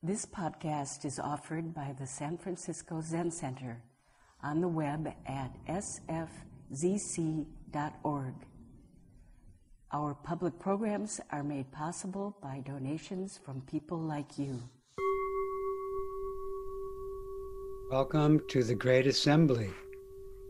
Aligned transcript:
This 0.00 0.24
podcast 0.24 1.04
is 1.04 1.18
offered 1.18 1.74
by 1.74 1.92
the 1.98 2.06
San 2.06 2.38
Francisco 2.38 3.00
Zen 3.00 3.32
Center 3.32 3.82
on 4.44 4.60
the 4.60 4.68
web 4.68 5.12
at 5.26 5.56
sfzc.org. 5.66 6.24
Our 9.92 10.14
public 10.14 10.56
programs 10.60 11.20
are 11.32 11.42
made 11.42 11.72
possible 11.72 12.36
by 12.40 12.62
donations 12.64 13.40
from 13.44 13.60
people 13.62 13.98
like 13.98 14.38
you. 14.38 14.62
Welcome 17.90 18.40
to 18.50 18.62
the 18.62 18.76
Great 18.76 19.08
Assembly. 19.08 19.70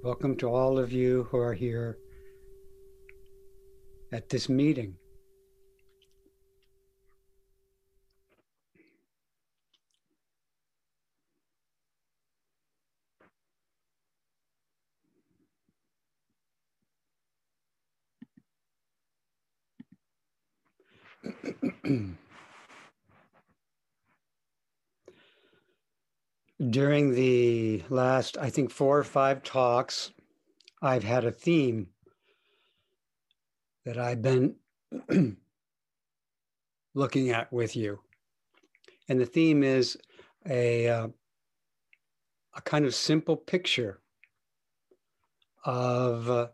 Welcome 0.05 0.37
to 0.37 0.49
all 0.49 0.79
of 0.79 0.93
you 0.93 1.27
who 1.30 1.39
are 1.39 1.55
here 1.55 1.96
at 4.12 4.29
this 4.29 4.51
meeting. 4.51 4.99
During 26.78 27.12
the 27.12 27.82
last, 27.88 28.38
I 28.38 28.50
think, 28.50 28.70
four 28.70 28.96
or 28.96 29.02
five 29.02 29.42
talks, 29.42 30.12
I've 30.80 31.02
had 31.02 31.24
a 31.24 31.32
theme 31.32 31.88
that 33.84 33.98
I've 33.98 34.23
been 34.23 34.55
looking 36.95 37.30
at 37.30 37.52
with 37.52 37.74
you. 37.74 37.98
And 39.09 39.19
the 39.19 39.27
theme 39.27 39.64
is 39.64 39.98
a, 40.48 40.88
uh, 40.88 41.09
a 42.55 42.60
kind 42.60 42.84
of 42.84 42.95
simple 42.95 43.36
picture 43.36 43.98
of 45.64 46.31
uh, 46.31 46.47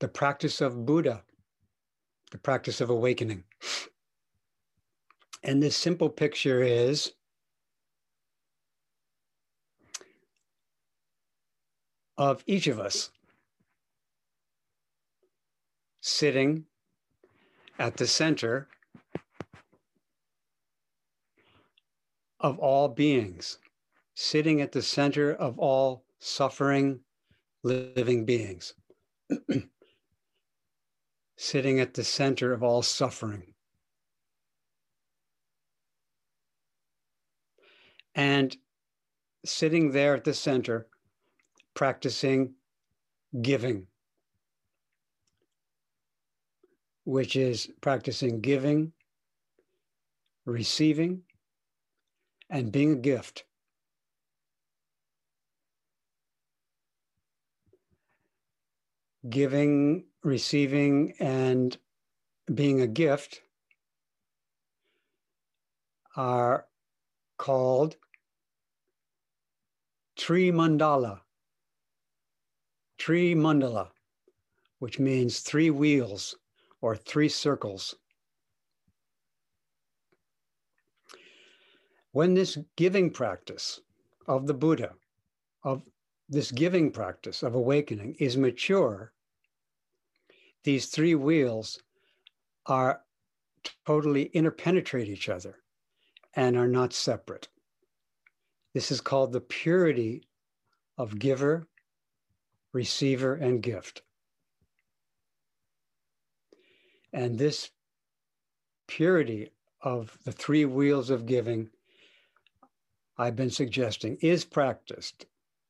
the 0.00 0.08
practice 0.08 0.62
of 0.62 0.86
Buddha, 0.86 1.24
the 2.30 2.38
practice 2.38 2.80
of 2.80 2.88
awakening. 2.88 3.44
And 5.42 5.62
this 5.62 5.76
simple 5.76 6.08
picture 6.08 6.62
is 6.62 7.12
of 12.18 12.42
each 12.46 12.66
of 12.66 12.80
us 12.80 13.10
sitting 16.00 16.64
at 17.78 17.96
the 17.96 18.06
center 18.06 18.68
of 22.40 22.58
all 22.58 22.88
beings, 22.88 23.58
sitting 24.14 24.60
at 24.60 24.72
the 24.72 24.82
center 24.82 25.32
of 25.32 25.58
all 25.58 26.04
suffering 26.18 27.00
living 27.62 28.24
beings, 28.24 28.74
sitting 31.36 31.80
at 31.80 31.94
the 31.94 32.04
center 32.04 32.52
of 32.52 32.62
all 32.62 32.82
suffering. 32.82 33.54
And 38.14 38.56
sitting 39.44 39.92
there 39.92 40.16
at 40.16 40.24
the 40.24 40.34
center, 40.34 40.88
practicing 41.78 42.54
giving, 43.40 43.86
which 47.04 47.36
is 47.36 47.70
practicing 47.80 48.40
giving, 48.40 48.92
receiving, 50.44 51.22
and 52.50 52.72
being 52.72 52.94
a 52.94 52.96
gift. 52.96 53.44
Giving, 59.30 60.06
receiving, 60.24 61.14
and 61.20 61.78
being 62.52 62.80
a 62.80 62.88
gift 62.88 63.42
are 66.16 66.66
called 67.36 67.94
Tri 70.16 70.50
Mandala. 70.50 71.20
Tri 72.98 73.34
Mandala, 73.34 73.90
which 74.80 74.98
means 74.98 75.40
three 75.40 75.70
wheels 75.70 76.36
or 76.80 76.96
three 76.96 77.28
circles. 77.28 77.94
When 82.12 82.34
this 82.34 82.58
giving 82.76 83.10
practice 83.10 83.80
of 84.26 84.46
the 84.46 84.54
Buddha, 84.54 84.94
of 85.62 85.82
this 86.28 86.50
giving 86.50 86.90
practice 86.90 87.42
of 87.42 87.54
awakening 87.54 88.16
is 88.18 88.36
mature, 88.36 89.12
these 90.64 90.86
three 90.86 91.14
wheels 91.14 91.80
are 92.66 93.02
totally 93.86 94.24
interpenetrate 94.34 95.08
each 95.08 95.28
other 95.28 95.58
and 96.34 96.56
are 96.56 96.68
not 96.68 96.92
separate. 96.92 97.48
This 98.74 98.90
is 98.90 99.00
called 99.00 99.32
the 99.32 99.40
purity 99.40 100.28
of 100.98 101.18
giver, 101.18 101.66
receiver, 102.72 103.34
and 103.34 103.62
gift. 103.62 104.02
And 107.12 107.38
this 107.38 107.70
purity 108.86 109.50
of 109.80 110.18
the 110.24 110.32
three 110.32 110.64
wheels 110.64 111.10
of 111.10 111.26
giving, 111.26 111.70
I've 113.16 113.36
been 113.36 113.50
suggesting, 113.50 114.18
is 114.20 114.44
practiced 114.44 115.26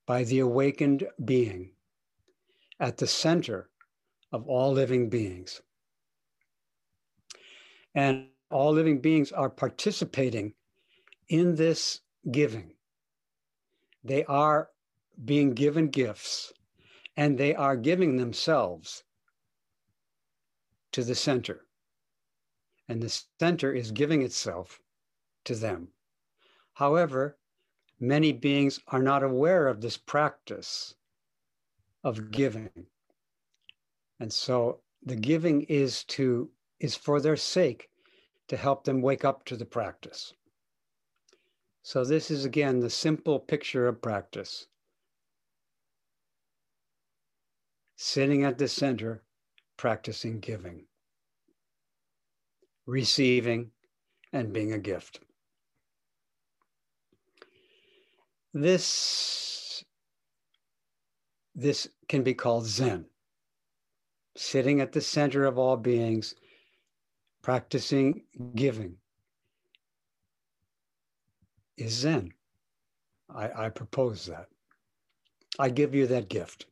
by 0.06 0.24
the 0.24 0.40
awakened 0.40 1.06
being 1.24 1.72
at 2.80 2.96
the 2.96 3.06
center 3.06 3.68
of 4.32 4.46
all 4.46 4.72
living 4.72 5.08
beings. 5.08 5.60
And 7.94 8.28
all 8.50 8.72
living 8.72 9.00
beings 9.00 9.32
are 9.32 9.50
participating 9.50 10.54
in 11.28 11.56
this 11.56 12.00
giving. 12.30 12.72
They 14.04 14.24
are 14.24 14.70
being 15.24 15.52
given 15.52 15.88
gifts 15.88 16.52
and 17.18 17.36
they 17.36 17.52
are 17.52 17.76
giving 17.76 18.16
themselves 18.16 19.02
to 20.92 21.02
the 21.02 21.16
center. 21.16 21.66
And 22.88 23.02
the 23.02 23.22
center 23.40 23.72
is 23.74 23.90
giving 23.90 24.22
itself 24.22 24.80
to 25.44 25.56
them. 25.56 25.88
However, 26.74 27.36
many 27.98 28.32
beings 28.32 28.78
are 28.86 29.02
not 29.02 29.24
aware 29.24 29.66
of 29.66 29.80
this 29.80 29.96
practice 29.96 30.94
of 32.04 32.30
giving. 32.30 32.86
And 34.20 34.32
so 34.32 34.82
the 35.02 35.16
giving 35.16 35.62
is 35.62 36.04
to 36.04 36.50
is 36.78 36.94
for 36.94 37.20
their 37.20 37.36
sake 37.36 37.90
to 38.46 38.56
help 38.56 38.84
them 38.84 39.02
wake 39.02 39.24
up 39.24 39.44
to 39.46 39.56
the 39.56 39.66
practice. 39.66 40.34
So 41.82 42.04
this 42.04 42.30
is 42.30 42.44
again 42.44 42.78
the 42.78 42.90
simple 42.90 43.40
picture 43.40 43.88
of 43.88 44.00
practice. 44.00 44.68
Sitting 48.00 48.44
at 48.44 48.58
the 48.58 48.68
center, 48.68 49.24
practicing 49.76 50.38
giving, 50.38 50.84
receiving, 52.86 53.72
and 54.32 54.52
being 54.52 54.72
a 54.72 54.78
gift. 54.78 55.18
This, 58.54 59.84
this 61.56 61.88
can 62.08 62.22
be 62.22 62.34
called 62.34 62.66
Zen. 62.66 63.04
Sitting 64.36 64.80
at 64.80 64.92
the 64.92 65.00
center 65.00 65.44
of 65.44 65.58
all 65.58 65.76
beings, 65.76 66.36
practicing 67.42 68.22
giving 68.54 68.94
is 71.76 71.94
Zen. 71.94 72.32
I, 73.28 73.66
I 73.66 73.68
propose 73.70 74.26
that. 74.26 74.46
I 75.58 75.68
give 75.70 75.96
you 75.96 76.06
that 76.06 76.28
gift. 76.28 76.66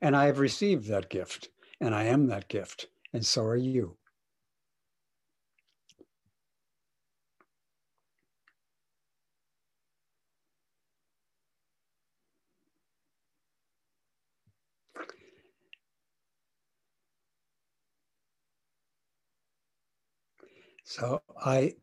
And 0.00 0.16
I 0.16 0.26
have 0.26 0.38
received 0.38 0.88
that 0.88 1.08
gift. 1.10 1.48
And 1.80 1.94
I 1.94 2.04
am 2.04 2.26
that 2.28 2.48
gift. 2.48 2.88
And 3.12 3.24
so 3.24 3.44
are 3.44 3.56
you. 3.56 3.96
So 20.84 21.22
I 21.44 21.74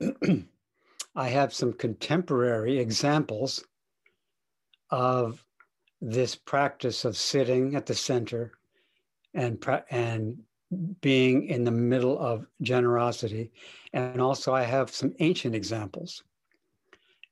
I 1.16 1.28
have 1.28 1.54
some 1.54 1.72
contemporary 1.72 2.78
examples 2.78 3.64
of 4.90 5.45
this 6.00 6.34
practice 6.34 7.04
of 7.04 7.16
sitting 7.16 7.74
at 7.74 7.86
the 7.86 7.94
center 7.94 8.52
and 9.34 9.64
and 9.90 10.38
being 11.00 11.46
in 11.46 11.64
the 11.64 11.70
middle 11.70 12.18
of 12.18 12.46
generosity. 12.60 13.52
And 13.92 14.20
also, 14.20 14.52
I 14.52 14.62
have 14.62 14.90
some 14.90 15.14
ancient 15.20 15.54
examples. 15.54 16.24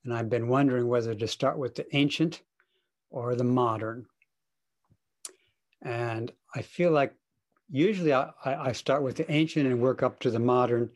And 0.03 0.13
I've 0.13 0.29
been 0.29 0.47
wondering 0.47 0.87
whether 0.87 1.13
to 1.15 1.27
start 1.27 1.57
with 1.57 1.75
the 1.75 1.85
ancient 1.95 2.41
or 3.09 3.35
the 3.35 3.43
modern. 3.43 4.05
And 5.81 6.31
I 6.55 6.61
feel 6.61 6.91
like 6.91 7.13
usually 7.69 8.13
I, 8.13 8.31
I 8.45 8.71
start 8.71 9.03
with 9.03 9.17
the 9.17 9.29
ancient 9.31 9.67
and 9.67 9.81
work 9.81 10.03
up 10.03 10.19
to 10.21 10.31
the 10.31 10.39
modern. 10.39 10.89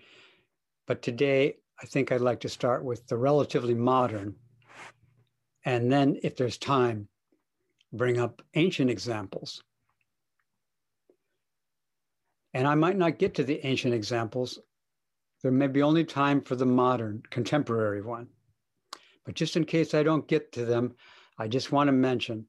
But 0.88 1.02
today, 1.02 1.58
I 1.82 1.86
think 1.86 2.12
I'd 2.12 2.22
like 2.22 2.40
to 2.42 2.50
start 2.50 2.84
with 2.84 3.08
the 3.08 3.18
relatively 3.18 3.74
modern. 3.74 4.36
And 5.66 5.92
then, 5.92 6.20
if 6.24 6.38
there's 6.38 6.58
time, 6.58 7.08
bring 7.92 8.20
up 8.20 8.42
ancient 8.54 8.90
examples. 8.90 9.64
And 12.54 12.68
I 12.68 12.76
might 12.76 12.98
not 12.98 13.20
get 13.20 13.36
to 13.36 13.44
the 13.44 13.66
ancient 13.66 13.94
examples. 13.94 14.60
There 15.42 15.52
may 15.52 15.68
be 15.68 15.82
only 15.82 16.04
time 16.04 16.42
for 16.42 16.56
the 16.56 16.66
modern, 16.66 17.24
contemporary 17.30 18.02
one. 18.02 18.28
But 19.26 19.36
just 19.36 19.56
in 19.56 19.66
case 19.66 19.94
I 19.94 20.04
don't 20.04 20.28
get 20.28 20.52
to 20.54 20.66
them, 20.66 20.96
I 21.38 21.48
just 21.48 21.72
want 21.72 21.88
to 21.88 21.94
mention 21.94 22.48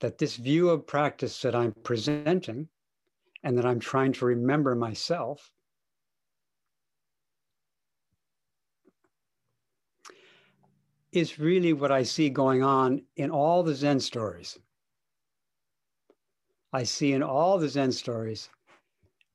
that 0.00 0.18
this 0.18 0.36
view 0.36 0.70
of 0.70 0.86
practice 0.86 1.40
that 1.42 1.54
I'm 1.54 1.72
presenting 1.82 2.68
and 3.42 3.58
that 3.58 3.66
I'm 3.66 3.80
trying 3.80 4.12
to 4.14 4.26
remember 4.26 4.74
myself 4.74 5.50
is 11.14 11.38
really 11.38 11.72
what 11.72 11.92
I 11.92 12.02
see 12.02 12.28
going 12.28 12.64
on 12.64 13.02
in 13.16 13.30
all 13.30 13.62
the 13.62 13.74
Zen 13.74 14.00
stories. 14.00 14.58
I 16.72 16.82
see 16.82 17.12
in 17.12 17.22
all 17.22 17.56
the 17.56 17.68
Zen 17.68 17.92
stories 17.92 18.50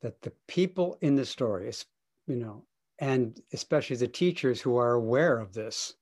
that 0.02 0.22
the 0.22 0.34
people 0.48 0.98
in 1.00 1.16
the 1.16 1.26
stories, 1.26 1.86
you 2.28 2.36
know, 2.36 2.66
and 3.00 3.42
especially 3.54 3.96
the 3.96 4.10
teachers 4.10 4.60
who 4.60 4.76
are 4.76 4.94
aware 4.94 5.40
of 5.40 5.54
this, 5.54 5.94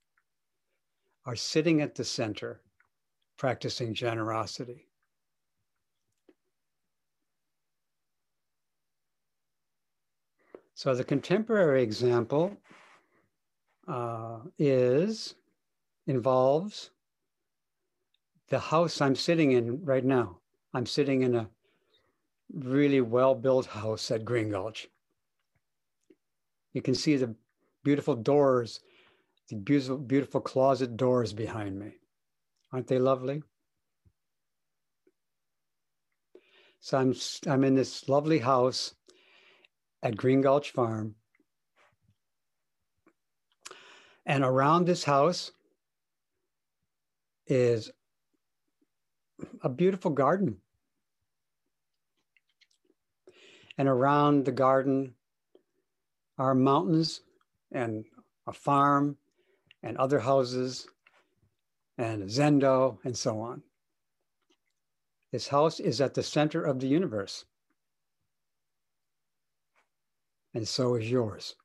are 1.25 1.35
sitting 1.35 1.81
at 1.81 1.94
the 1.94 2.03
center 2.03 2.62
practicing 3.38 3.94
generosity. 3.94 4.88
So 10.74 10.95
the 10.95 11.03
contemporary 11.03 11.83
example 11.83 12.57
uh, 13.88 14.39
is 14.57 15.35
involves 16.07 16.89
the 18.50 18.59
house 18.59 19.01
I'm 19.01 19.15
sitting 19.15 19.51
in 19.51 19.83
right 19.83 20.04
now. 20.04 20.39
I'm 20.74 20.86
sitting 20.86 21.21
in 21.21 21.36
a 21.36 21.50
really 22.54 23.01
well 23.01 23.36
built 23.36 23.68
house 23.68 24.09
at 24.09 24.25
Green 24.25 24.50
Gulch. 24.50 24.88
You 26.74 26.81
can 26.81 26.95
see 26.95 27.18
the 27.18 27.36
beautiful 27.83 28.15
doors, 28.15 28.80
the 29.50 29.56
beautiful, 29.56 29.98
beautiful 29.98 30.42
closet 30.42 30.95
doors 30.95 31.33
behind 31.33 31.77
me. 31.77 31.94
Aren't 32.71 32.88
they 32.88 33.00
lovely? 33.00 33.44
So 36.80 36.98
I'm, 36.98 37.13
I'm 37.48 37.63
in 37.63 37.75
this 37.75 38.07
lovely 38.07 38.39
house 38.39 38.94
at 40.03 40.15
Green 40.15 40.42
Gulch 40.42 40.71
Farm. 40.71 41.15
And 44.25 44.44
around 44.44 44.86
this 44.86 45.03
house 45.03 45.51
is 47.47 47.91
a 49.61 49.69
beautiful 49.69 50.11
garden. 50.11 50.57
And 53.77 53.88
around 53.88 54.45
the 54.45 54.51
garden 54.51 55.13
are 56.38 56.55
mountains 56.55 57.21
and 57.71 58.05
a 58.47 58.53
farm 58.53 59.17
and 59.83 59.97
other 59.97 60.19
houses 60.19 60.88
and 61.97 62.23
zendo 62.23 62.97
and 63.03 63.15
so 63.15 63.39
on. 63.39 63.61
This 65.31 65.47
house 65.47 65.79
is 65.79 66.00
at 66.01 66.13
the 66.13 66.23
center 66.23 66.63
of 66.63 66.79
the 66.79 66.88
universe. 66.88 67.45
And 70.53 70.67
so 70.67 70.95
is 70.95 71.11
yours. 71.11 71.55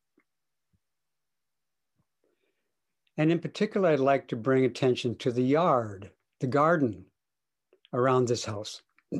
And 3.16 3.30
in 3.30 3.38
particular, 3.40 3.90
I'd 3.90 4.00
like 4.00 4.28
to 4.28 4.36
bring 4.36 4.64
attention 4.64 5.16
to 5.16 5.30
the 5.30 5.42
yard, 5.42 6.10
the 6.40 6.46
garden 6.46 7.04
around 7.92 8.28
this 8.28 8.44
house. 8.44 8.82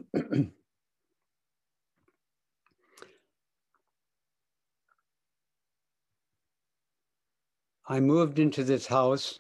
I 7.89 8.01
moved 8.01 8.39
into 8.39 8.65
this 8.65 8.87
house 8.87 9.39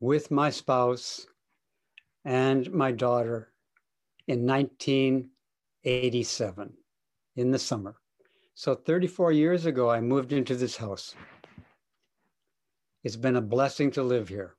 with 0.00 0.30
my 0.30 0.48
spouse 0.50 1.26
and 2.24 2.72
my 2.72 2.92
daughter 2.92 3.52
in 4.26 4.46
1987 4.46 6.72
in 7.36 7.50
the 7.50 7.58
summer. 7.58 7.96
So 8.54 8.74
34 8.74 9.32
years 9.32 9.66
ago, 9.66 9.90
I 9.90 10.00
moved 10.00 10.32
into 10.32 10.56
this 10.56 10.76
house. 10.76 11.14
It's 13.04 13.16
been 13.16 13.36
a 13.36 13.42
blessing 13.42 13.90
to 13.92 14.02
live 14.02 14.28
here. 14.28 14.56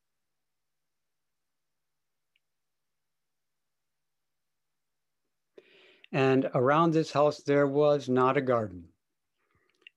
And 6.12 6.50
around 6.54 6.94
this 6.94 7.12
house, 7.12 7.42
there 7.42 7.68
was 7.68 8.08
not 8.08 8.38
a 8.38 8.42
garden. 8.42 8.86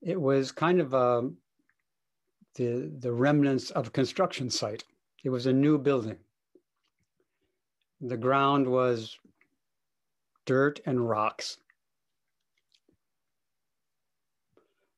It 0.01 0.19
was 0.19 0.51
kind 0.51 0.81
of 0.81 0.93
a, 0.93 0.97
um, 0.97 1.37
the, 2.55 2.91
the 2.99 3.13
remnants 3.13 3.69
of 3.69 3.87
a 3.87 3.91
construction 3.91 4.49
site. 4.49 4.83
It 5.23 5.29
was 5.29 5.45
a 5.45 5.53
new 5.53 5.77
building. 5.77 6.17
The 8.01 8.17
ground 8.17 8.67
was 8.67 9.17
dirt 10.45 10.79
and 10.85 11.07
rocks. 11.07 11.57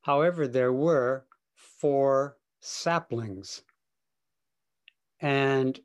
However, 0.03 0.47
there 0.47 0.71
were 0.71 1.25
four 1.53 2.37
saplings. 2.61 3.63
And 5.19 5.79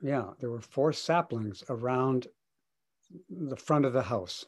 yeah, 0.00 0.30
there 0.40 0.50
were 0.50 0.60
four 0.60 0.92
saplings 0.92 1.62
around 1.68 2.26
the 3.28 3.56
front 3.56 3.84
of 3.84 3.92
the 3.92 4.02
house. 4.02 4.46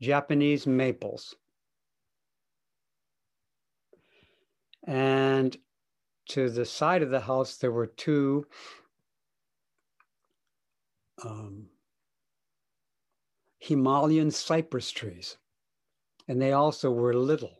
Japanese 0.00 0.66
maples. 0.66 1.34
And 4.84 5.56
to 6.28 6.50
the 6.50 6.64
side 6.64 7.02
of 7.02 7.10
the 7.10 7.20
house, 7.20 7.56
there 7.56 7.72
were 7.72 7.86
two 7.86 8.46
um, 11.24 11.66
Himalayan 13.58 14.30
cypress 14.30 14.90
trees, 14.90 15.36
and 16.28 16.40
they 16.40 16.52
also 16.52 16.90
were 16.90 17.14
little. 17.14 17.57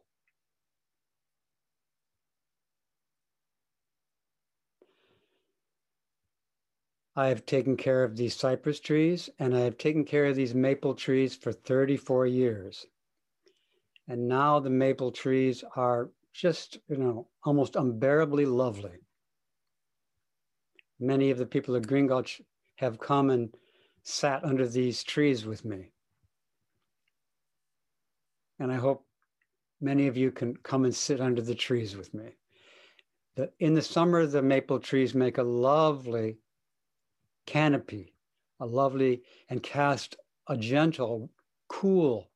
I 7.19 7.27
have 7.27 7.45
taken 7.47 7.77
care 7.77 8.05
of 8.05 8.17
these 8.17 8.37
cypress 8.37 8.79
trees 8.79 9.29
and 9.41 9.53
I 9.53 9.63
have 9.63 9.77
taken 9.77 10.05
care 10.05 10.27
of 10.27 10.37
these 10.37 10.55
maple 10.55 10.95
trees 10.95 11.35
for 11.35 11.51
34 11.51 12.29
years. 12.29 12.87
And 14.07 14.29
now 14.29 14.61
the 14.61 14.71
maple 14.71 15.11
trees 15.11 15.65
are 15.75 16.11
just, 16.33 16.79
you 16.89 16.97
know, 16.97 17.27
almost 17.43 17.75
unbearably 17.75 18.47
lovely. 18.47 19.01
Many 21.01 21.33
of 21.33 21.39
the 21.39 21.47
people 21.47 21.75
of 21.75 21.89
Green 21.89 22.07
Gulch 22.07 22.41
have 22.77 23.01
come 23.01 23.31
and 23.31 23.53
sat 24.05 24.45
under 24.45 24.69
these 24.69 25.03
trees 25.03 25.45
with 25.45 25.65
me. 25.65 25.91
And 28.61 28.71
I 28.71 28.77
hope 28.77 29.05
many 29.81 30.07
of 30.07 30.17
you 30.17 30.31
can 30.31 30.57
come 30.59 30.85
and 30.85 30.95
sit 30.95 31.21
under 31.21 31.43
the 31.43 31.57
trees 31.57 31.97
with 31.97 32.15
me. 32.15 32.37
In 33.59 33.75
the 33.75 33.83
summer, 33.83 34.25
the 34.25 34.41
maple 34.41 34.79
trees 34.79 35.17
make 35.17 35.39
a 35.39 35.43
lovely 35.43 36.39
canopy, 37.49 38.13
a 38.61 38.67
lovely, 38.67 39.23
and 39.49 39.63
cast 39.63 40.17
a 40.49 40.57
gentle, 40.57 41.31
cool, 41.67 42.29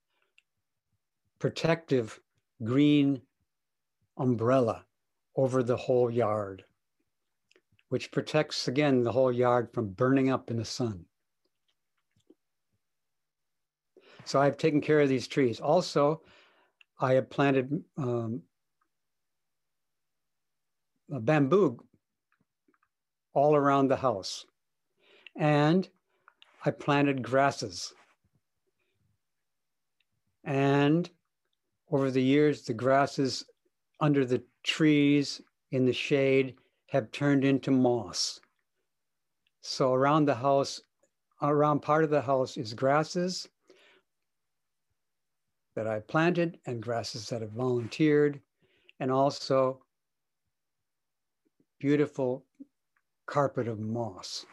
protective 1.39 2.19
green 2.65 3.21
umbrella 4.17 4.87
over 5.37 5.63
the 5.63 5.77
whole 5.77 6.11
yard, 6.11 6.65
which 7.91 8.11
protects 8.11 8.69
again 8.69 9.03
the 9.03 9.13
whole 9.13 9.31
yard 9.31 9.69
from 9.75 9.91
burning 9.91 10.31
up 10.31 10.51
in 10.51 10.57
the 10.57 10.65
sun. 10.65 11.05
So 14.25 14.41
I've 14.41 14.57
taken 14.57 14.81
care 14.81 15.01
of 15.01 15.11
these 15.11 15.29
trees. 15.29 15.61
Also, 15.61 16.23
I 16.99 17.15
have 17.15 17.29
planted 17.29 17.85
um, 17.99 18.41
bamboo 21.11 21.85
all 23.35 23.55
around 23.55 23.89
the 23.89 23.97
house 23.97 24.47
and 25.37 25.89
I 26.65 26.71
planted 26.71 27.23
grasses. 27.23 27.93
And 30.45 31.09
over 31.91 32.11
the 32.11 32.23
years, 32.23 32.63
the 32.63 32.75
grasses 32.75 33.45
under 34.01 34.25
the 34.25 34.43
trees 34.63 35.41
in 35.71 35.87
the 35.87 35.93
shade 35.93 36.57
have 36.89 37.11
turned 37.13 37.45
into 37.45 37.71
moss. 37.71 38.41
So 39.61 39.95
around 39.95 40.27
the 40.27 40.35
house, 40.35 40.81
around 41.41 41.81
part 41.81 42.05
of 42.05 42.11
the 42.11 42.21
house 42.21 42.57
is 42.57 42.75
grasses 42.75 43.49
that 45.75 45.87
I 45.87 46.01
planted 46.01 46.59
and 46.67 46.83
grasses 46.83 47.29
that 47.31 47.41
have 47.41 47.53
volunteered, 47.53 48.41
and 49.01 49.11
also 49.11 49.83
beautiful 51.79 52.45
carpet 53.27 53.69
of 53.69 53.81
moss. 53.81 54.45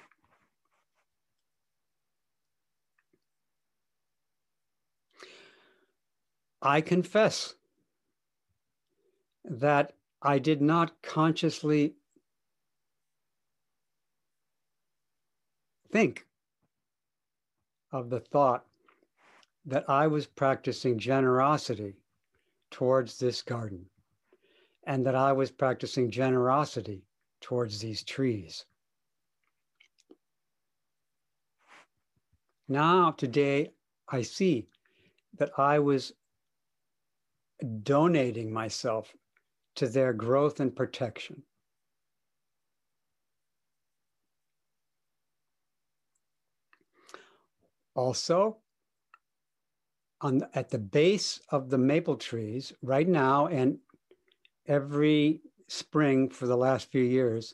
I 6.61 6.81
confess 6.81 7.55
that 9.45 9.93
I 10.21 10.39
did 10.39 10.61
not 10.61 11.01
consciously 11.01 11.95
think 15.91 16.27
of 17.91 18.09
the 18.09 18.19
thought 18.19 18.65
that 19.65 19.89
I 19.89 20.07
was 20.07 20.27
practicing 20.27 20.99
generosity 20.99 21.95
towards 22.71 23.19
this 23.19 23.41
garden 23.41 23.85
and 24.83 25.05
that 25.05 25.15
I 25.15 25.31
was 25.31 25.51
practicing 25.51 26.11
generosity 26.11 27.03
towards 27.39 27.79
these 27.79 28.03
trees. 28.03 28.65
Now, 32.67 33.11
today, 33.11 33.71
I 34.09 34.21
see 34.21 34.67
that 35.37 35.51
I 35.57 35.79
was 35.79 36.13
donating 37.83 38.51
myself 38.51 39.13
to 39.75 39.87
their 39.87 40.13
growth 40.13 40.59
and 40.59 40.75
protection. 40.75 41.43
Also, 47.95 48.57
on 50.21 50.45
at 50.53 50.69
the 50.69 50.79
base 50.79 51.39
of 51.49 51.69
the 51.69 51.77
maple 51.77 52.15
trees 52.15 52.73
right 52.81 53.07
now 53.07 53.47
and 53.47 53.79
every 54.67 55.41
spring 55.67 56.29
for 56.29 56.45
the 56.47 56.57
last 56.57 56.91
few 56.91 57.03
years, 57.03 57.53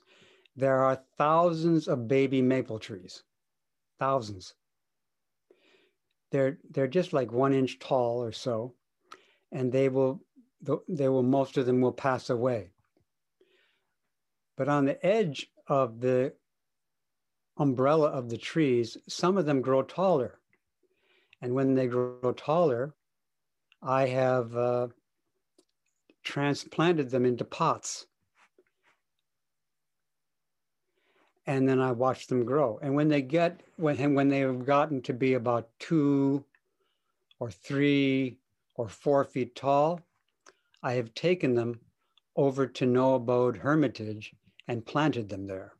there 0.55 0.83
are 0.83 1.01
thousands 1.17 1.87
of 1.87 2.07
baby 2.07 2.41
maple 2.41 2.79
trees, 2.79 3.23
thousands. 3.99 4.53
They're, 6.31 6.57
they're 6.69 6.87
just 6.87 7.13
like 7.13 7.31
one 7.31 7.53
inch 7.53 7.79
tall 7.79 8.23
or 8.23 8.31
so, 8.31 8.73
and 9.51 9.71
they 9.71 9.89
will, 9.89 10.21
they 10.87 11.09
will, 11.09 11.23
most 11.23 11.57
of 11.57 11.65
them 11.65 11.81
will 11.81 11.91
pass 11.91 12.29
away. 12.29 12.71
But 14.57 14.69
on 14.69 14.85
the 14.85 15.03
edge 15.05 15.47
of 15.67 15.99
the 15.99 16.33
umbrella 17.57 18.09
of 18.09 18.29
the 18.29 18.37
trees, 18.37 18.97
some 19.07 19.37
of 19.37 19.45
them 19.45 19.61
grow 19.61 19.81
taller. 19.81 20.39
And 21.41 21.53
when 21.53 21.75
they 21.75 21.87
grow 21.87 22.33
taller, 22.35 22.93
I 23.81 24.07
have 24.07 24.55
uh, 24.55 24.87
transplanted 26.23 27.09
them 27.09 27.25
into 27.25 27.45
pots. 27.45 28.07
And 31.47 31.69
then 31.69 31.79
I 31.79 31.91
watch 31.91 32.27
them 32.27 32.43
grow. 32.43 32.79
And 32.81 32.95
when 32.95 33.09
they 33.09 33.21
get, 33.21 33.61
when, 33.75 34.15
when 34.15 34.29
they've 34.29 34.65
gotten 34.65 35.01
to 35.03 35.13
be 35.13 35.35
about 35.35 35.69
two 35.79 36.43
or 37.39 37.51
three 37.51 38.39
or 38.75 38.87
four 38.87 39.23
feet 39.23 39.55
tall, 39.55 40.01
I 40.83 40.93
have 40.93 41.13
taken 41.13 41.55
them 41.55 41.79
over 42.35 42.67
to 42.67 42.85
No 42.85 43.15
Abode 43.15 43.57
Hermitage 43.57 44.33
and 44.67 44.85
planted 44.85 45.29
them 45.29 45.47
there. 45.47 45.73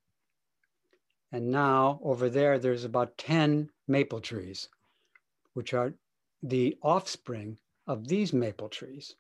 And 1.31 1.51
now 1.51 1.99
over 2.01 2.29
there, 2.29 2.57
there's 2.57 2.85
about 2.85 3.17
10 3.17 3.69
maple 3.87 4.21
trees, 4.21 4.69
which 5.53 5.73
are 5.73 5.93
the 6.41 6.77
offspring 6.81 7.57
of 7.87 8.07
these 8.07 8.31
maple 8.31 8.69
trees. 8.69 9.15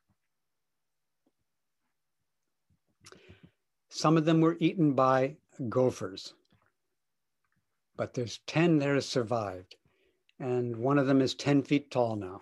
Some 3.89 4.17
of 4.17 4.25
them 4.25 4.41
were 4.41 4.57
eaten 4.59 4.93
by 4.93 5.37
gophers, 5.69 6.33
but 7.95 8.13
there's 8.13 8.39
10 8.47 8.79
that 8.79 8.89
have 8.89 9.03
survived, 9.03 9.75
and 10.39 10.77
one 10.77 10.97
of 10.97 11.07
them 11.07 11.21
is 11.21 11.33
10 11.33 11.63
feet 11.63 11.91
tall 11.91 12.15
now. 12.15 12.41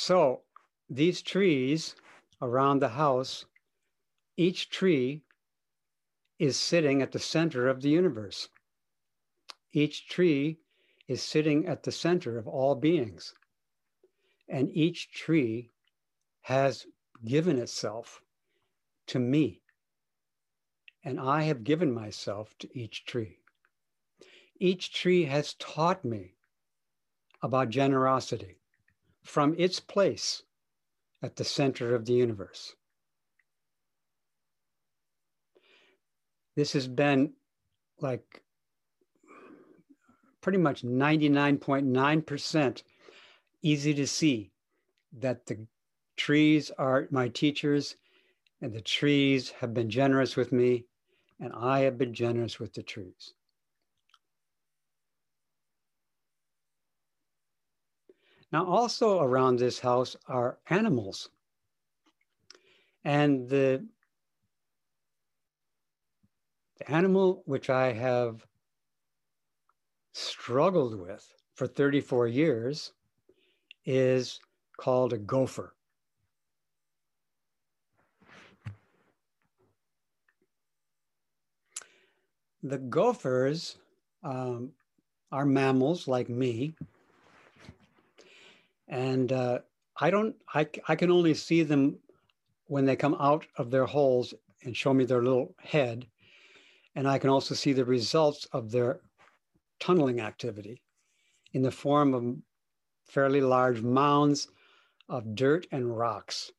So 0.00 0.42
these 0.88 1.22
trees 1.22 1.96
around 2.40 2.78
the 2.78 2.90
house, 2.90 3.46
each 4.36 4.70
tree 4.70 5.24
is 6.38 6.56
sitting 6.56 7.02
at 7.02 7.10
the 7.10 7.18
center 7.18 7.66
of 7.66 7.82
the 7.82 7.88
universe. 7.88 8.48
Each 9.72 10.08
tree 10.08 10.60
is 11.08 11.20
sitting 11.20 11.66
at 11.66 11.82
the 11.82 11.90
center 11.90 12.38
of 12.38 12.46
all 12.46 12.76
beings. 12.76 13.34
And 14.48 14.70
each 14.72 15.10
tree 15.10 15.72
has 16.42 16.86
given 17.24 17.58
itself 17.58 18.22
to 19.08 19.18
me. 19.18 19.62
And 21.02 21.18
I 21.18 21.42
have 21.42 21.64
given 21.64 21.92
myself 21.92 22.56
to 22.60 22.68
each 22.72 23.04
tree. 23.04 23.40
Each 24.60 24.92
tree 24.92 25.24
has 25.24 25.54
taught 25.54 26.04
me 26.04 26.36
about 27.42 27.70
generosity 27.70 28.57
from 29.28 29.54
its 29.58 29.78
place 29.78 30.42
at 31.22 31.36
the 31.36 31.44
center 31.44 31.94
of 31.94 32.06
the 32.06 32.14
universe. 32.14 32.74
This 36.56 36.72
has 36.72 36.88
been 36.88 37.34
like 38.00 38.42
pretty 40.40 40.56
much 40.56 40.82
99.9% 40.82 42.82
easy 43.60 43.92
to 43.92 44.06
see 44.06 44.50
that 45.12 45.44
the 45.44 45.66
trees 46.16 46.70
are 46.78 47.06
my 47.10 47.28
teachers 47.28 47.96
and 48.62 48.72
the 48.72 48.80
trees 48.80 49.50
have 49.50 49.74
been 49.74 49.90
generous 49.90 50.36
with 50.36 50.52
me 50.52 50.86
and 51.38 51.52
I 51.52 51.80
have 51.80 51.98
been 51.98 52.14
generous 52.14 52.58
with 52.58 52.72
the 52.72 52.82
trees. 52.82 53.34
Now, 58.52 58.64
also 58.64 59.20
around 59.20 59.58
this 59.58 59.78
house 59.78 60.16
are 60.26 60.58
animals. 60.70 61.28
And 63.04 63.48
the, 63.48 63.84
the 66.78 66.90
animal 66.90 67.42
which 67.44 67.68
I 67.68 67.92
have 67.92 68.46
struggled 70.12 70.98
with 70.98 71.30
for 71.54 71.66
34 71.66 72.28
years 72.28 72.92
is 73.84 74.40
called 74.78 75.12
a 75.12 75.18
gopher. 75.18 75.74
The 82.62 82.78
gophers 82.78 83.76
um, 84.22 84.72
are 85.30 85.46
mammals 85.46 86.08
like 86.08 86.28
me, 86.28 86.74
and 88.88 89.32
uh, 89.32 89.58
I 90.00 90.10
don't. 90.10 90.34
I 90.54 90.66
I 90.88 90.96
can 90.96 91.10
only 91.10 91.34
see 91.34 91.62
them 91.62 91.98
when 92.66 92.84
they 92.84 92.96
come 92.96 93.16
out 93.20 93.46
of 93.56 93.70
their 93.70 93.86
holes 93.86 94.34
and 94.64 94.76
show 94.76 94.92
me 94.92 95.04
their 95.04 95.22
little 95.22 95.54
head, 95.58 96.06
and 96.94 97.06
I 97.06 97.18
can 97.18 97.30
also 97.30 97.54
see 97.54 97.72
the 97.72 97.84
results 97.84 98.46
of 98.52 98.70
their 98.70 99.00
tunneling 99.80 100.20
activity 100.20 100.82
in 101.52 101.62
the 101.62 101.70
form 101.70 102.14
of 102.14 102.36
fairly 103.06 103.40
large 103.40 103.80
mounds 103.80 104.48
of 105.08 105.34
dirt 105.34 105.66
and 105.72 105.96
rocks 105.96 106.52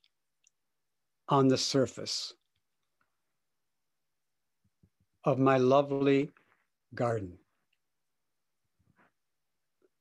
on 1.28 1.48
the 1.48 1.58
surface 1.58 2.34
of 5.24 5.38
my 5.38 5.58
lovely 5.58 6.32
garden. 6.96 7.38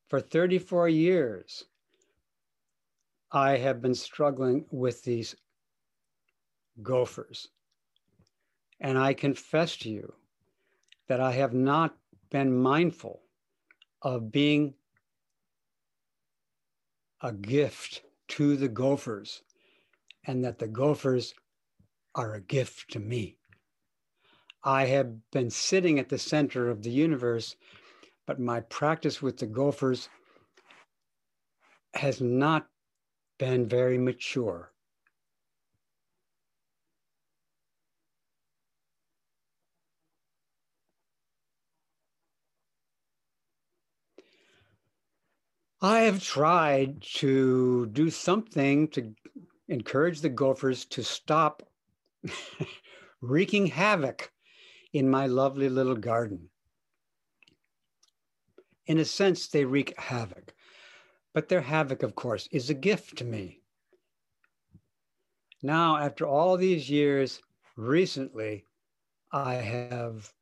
For 0.09 0.21
34 0.21 0.89
years, 0.89 1.65
I 3.31 3.59
have 3.59 3.83
been 3.83 3.95
struggling 3.95 4.65
with 4.71 5.05
these 5.05 5.37
gophers. 6.83 7.49
And 8.81 8.97
I 8.97 9.13
confess 9.13 9.77
to 9.79 9.91
you 9.91 10.15
that 11.09 11.21
I 11.21 11.33
have 11.33 11.53
not 11.53 11.97
been 12.31 12.57
mindful 12.57 13.23
of 14.03 14.31
being 14.31 14.75
a 17.21 17.33
gift 17.33 18.03
to 18.29 18.57
the 18.57 18.69
gophers 18.69 19.43
and 20.25 20.45
that 20.45 20.59
the 20.59 20.69
gophers 20.69 21.35
are 22.15 22.35
a 22.35 22.41
gift 22.41 22.91
to 22.93 23.01
me. 23.01 23.39
I 24.63 24.87
have 24.87 25.31
been 25.31 25.51
sitting 25.51 25.99
at 25.99 26.09
the 26.09 26.19
center 26.19 26.69
of 26.69 26.83
the 26.83 26.91
universe, 26.91 27.57
but 28.27 28.39
my 28.39 28.61
practice 28.61 29.23
with 29.23 29.39
the 29.39 29.47
gophers 29.47 30.09
has 31.95 32.21
not 32.21 32.69
been 33.39 33.67
very 33.69 33.99
mature. 33.99 34.73
I 45.81 46.01
have 46.01 46.23
tried 46.23 47.03
to 47.19 47.87
do 47.87 48.11
something 48.11 48.89
to 48.89 49.15
encourage 49.69 50.21
the 50.21 50.29
gophers 50.29 50.85
to 50.87 51.05
stop 51.05 51.63
wreaking 53.21 53.69
havoc 53.69 54.33
in 54.93 55.09
my 55.09 55.27
lovely 55.27 55.69
little 55.69 55.97
garden. 55.97 56.51
In 58.87 58.99
a 58.99 59.05
sense, 59.05 59.47
they 59.47 59.65
wreak 59.65 59.97
havoc, 59.99 60.55
but 61.39 61.49
their 61.49 61.61
havoc, 61.61 62.03
of 62.03 62.17
course, 62.17 62.49
is 62.51 62.69
a 62.69 62.75
gift 62.75 63.17
to 63.17 63.25
me. 63.25 63.61
Now, 65.63 65.97
after 65.97 66.27
all 66.27 66.57
these 66.57 66.91
years, 66.91 67.41
recently, 67.77 68.65
I 69.31 69.55
have 69.55 70.33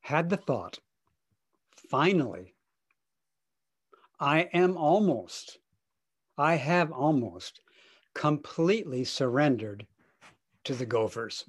had 0.00 0.28
the 0.28 0.36
thought, 0.36 0.80
finally, 1.88 2.56
I 4.18 4.48
am 4.52 4.76
almost, 4.76 5.60
I 6.36 6.56
have 6.56 6.90
almost 6.90 7.60
completely 8.12 9.04
surrendered 9.04 9.86
to 10.64 10.74
the 10.74 10.86
Gophers. 10.86 11.44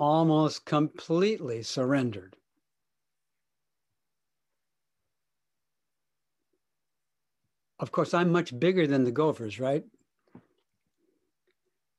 Almost 0.00 0.64
completely 0.64 1.62
surrendered. 1.62 2.34
Of 7.78 7.92
course, 7.92 8.14
I'm 8.14 8.32
much 8.32 8.58
bigger 8.58 8.86
than 8.86 9.04
the 9.04 9.12
Gophers, 9.12 9.60
right? 9.60 9.84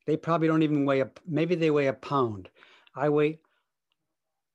They 0.07 0.17
probably 0.17 0.47
don't 0.47 0.63
even 0.63 0.83
weigh 0.83 1.01
a, 1.01 1.11
maybe 1.27 1.53
they 1.53 1.69
weigh 1.69 1.85
a 1.85 1.93
pound. 1.93 2.49
I 2.95 3.09
weigh 3.09 3.39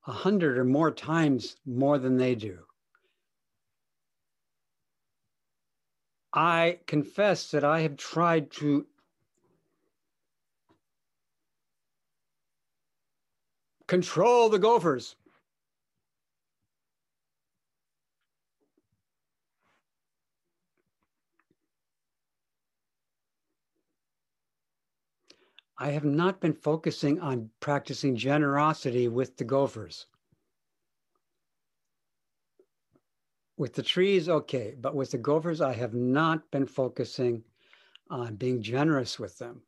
a 0.08 0.12
hundred 0.12 0.58
or 0.58 0.64
more 0.64 0.90
times 0.90 1.54
more 1.64 1.98
than 1.98 2.16
they 2.16 2.34
do. 2.34 2.58
I 6.32 6.80
confess 6.88 7.52
that 7.52 7.62
I 7.62 7.82
have 7.82 7.96
tried 7.96 8.50
to 8.52 8.86
control 13.86 14.48
the 14.48 14.58
gophers. 14.58 15.16
I 25.78 25.90
have 25.90 26.04
not 26.04 26.40
been 26.40 26.54
focusing 26.54 27.20
on 27.20 27.50
practicing 27.60 28.16
generosity 28.16 29.08
with 29.08 29.36
the 29.36 29.44
gophers. 29.44 30.06
With 33.58 33.74
the 33.74 33.82
trees, 33.82 34.28
okay, 34.28 34.74
but 34.80 34.94
with 34.94 35.10
the 35.10 35.18
gophers, 35.18 35.60
I 35.60 35.74
have 35.74 35.94
not 35.94 36.50
been 36.50 36.66
focusing 36.66 37.44
on 38.08 38.36
being 38.36 38.62
generous 38.62 39.18
with 39.18 39.38
them. 39.38 39.62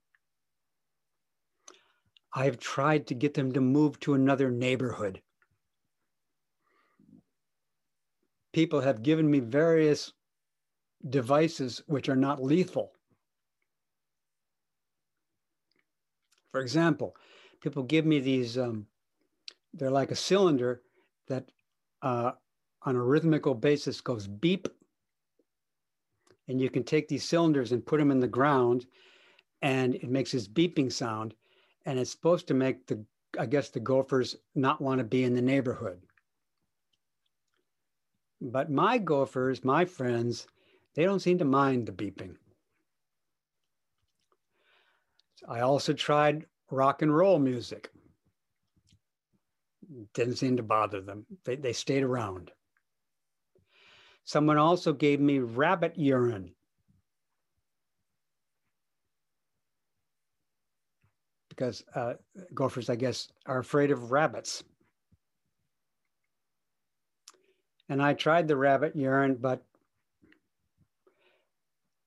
I 2.35 2.44
have 2.44 2.58
tried 2.58 3.06
to 3.08 3.14
get 3.14 3.35
them 3.35 3.52
to 3.52 3.61
move 3.61 3.99
to 4.00 4.14
another 4.14 4.50
neighborhood. 4.50 5.23
People 8.52 8.80
have 8.80 9.02
given 9.02 9.30
me 9.30 9.41
various 9.41 10.12
devices 11.08 11.82
which 11.86 12.08
are 12.08 12.17
not 12.17 12.43
lethal 12.43 12.93
For 16.58 16.60
example, 16.60 17.14
people 17.60 17.82
give 17.82 18.06
me 18.06 18.21
these, 18.21 18.56
um, 18.56 18.86
they're 19.75 19.91
like 19.91 20.10
a 20.10 20.17
cylinder 20.17 20.82
that 21.28 21.50
uh, 22.02 22.32
on 22.82 22.97
a 22.97 23.02
rhythmical 23.02 23.54
basis 23.54 24.00
goes 24.00 24.26
beep. 24.26 24.69
And 26.49 26.60
you 26.60 26.71
can 26.71 26.84
take 26.84 27.08
these 27.08 27.28
cylinders 27.28 27.73
and 27.73 27.84
put 27.84 27.99
them 27.99 28.10
in 28.10 28.21
the 28.21 28.26
ground 28.26 28.86
and 29.60 29.95
it 29.97 30.08
makes 30.08 30.32
this 30.32 30.49
beeping 30.49 30.91
sound. 30.91 31.34
And 31.89 31.99
it's 31.99 32.11
supposed 32.11 32.49
to 32.49 32.55
make 32.55 32.87
the, 32.87 33.03
I 33.39 33.47
guess, 33.47 33.71
the 33.71 33.81
gophers 33.81 34.37
not 34.55 34.83
want 34.83 34.99
to 34.99 35.05
be 35.05 35.25
in 35.25 35.35
the 35.35 35.41
neighborhood. 35.41 36.03
But 38.43 38.71
my 38.71 38.99
gophers, 38.99 39.65
my 39.65 39.87
friends, 39.87 40.47
they 40.95 41.05
don't 41.05 41.21
seem 41.21 41.39
to 41.39 41.47
mind 41.47 41.87
the 41.87 41.93
beeping. 41.93 42.37
I 45.49 45.61
also 45.61 45.95
tried 45.95 46.45
rock 46.71 47.01
and 47.01 47.17
roll 47.17 47.39
music. 47.39 47.89
Didn't 50.13 50.37
seem 50.37 50.59
to 50.59 50.63
bother 50.63 51.01
them. 51.01 51.25
They, 51.47 51.57
they 51.57 51.73
stayed 51.73 52.03
around. 52.03 52.51
Someone 54.25 54.59
also 54.59 54.93
gave 54.93 55.21
me 55.21 55.39
rabbit 55.39 55.95
urine. 55.97 56.51
Because 61.58 61.82
uh, 61.97 62.14
gophers, 62.54 62.88
I 62.88 62.94
guess, 62.94 63.32
are 63.47 63.58
afraid 63.58 63.90
of 63.90 64.12
rabbits. 64.12 64.62
And 67.88 68.00
I 68.00 68.14
tried 68.14 68.47
the 68.47 68.56
rabbit 68.56 68.94
urine, 68.94 69.38
but 69.40 69.64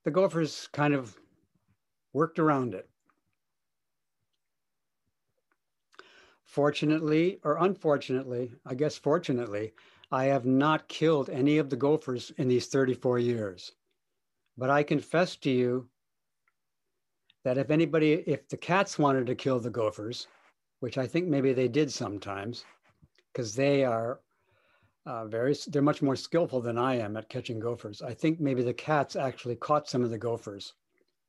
the 0.06 0.12
gophers 0.12 0.70
kind 0.72 0.94
of 0.94 1.18
worked 2.14 2.40
around 2.40 2.74
it. 2.74 2.88
Fortunately 6.46 7.40
or 7.44 7.58
unfortunately, 7.58 8.54
I 8.66 8.74
guess 8.76 8.98
fortunately, 8.98 9.74
I 10.14 10.26
have 10.26 10.46
not 10.46 10.88
killed 10.88 11.30
any 11.30 11.58
of 11.58 11.70
the 11.70 11.76
gophers 11.76 12.32
in 12.38 12.48
these 12.48 12.68
34 12.68 13.20
years. 13.20 13.74
But 14.58 14.70
I 14.70 14.84
confess 14.84 15.36
to 15.38 15.52
you 15.52 15.90
that 17.44 17.58
if 17.58 17.72
anybody, 17.72 18.24
if 18.28 18.48
the 18.48 18.58
cats 18.58 19.00
wanted 19.00 19.26
to 19.28 19.36
kill 19.36 19.60
the 19.60 19.70
gophers, 19.70 20.28
which 20.80 20.98
I 20.98 21.08
think 21.08 21.28
maybe 21.28 21.54
they 21.54 21.68
did 21.68 21.92
sometimes, 21.92 22.66
because 23.32 23.56
they 23.56 23.84
are 23.84 24.20
uh, 25.06 25.26
very, 25.26 25.56
they're 25.68 25.82
much 25.82 26.02
more 26.02 26.16
skillful 26.16 26.62
than 26.62 26.78
I 26.78 26.96
am 26.96 27.18
at 27.18 27.30
catching 27.30 27.60
gophers. 27.60 28.02
I 28.02 28.14
think 28.14 28.40
maybe 28.40 28.64
the 28.64 28.74
cats 28.74 29.16
actually 29.16 29.56
caught 29.56 29.90
some 29.90 30.04
of 30.04 30.10
the 30.10 30.18
gophers. 30.18 30.74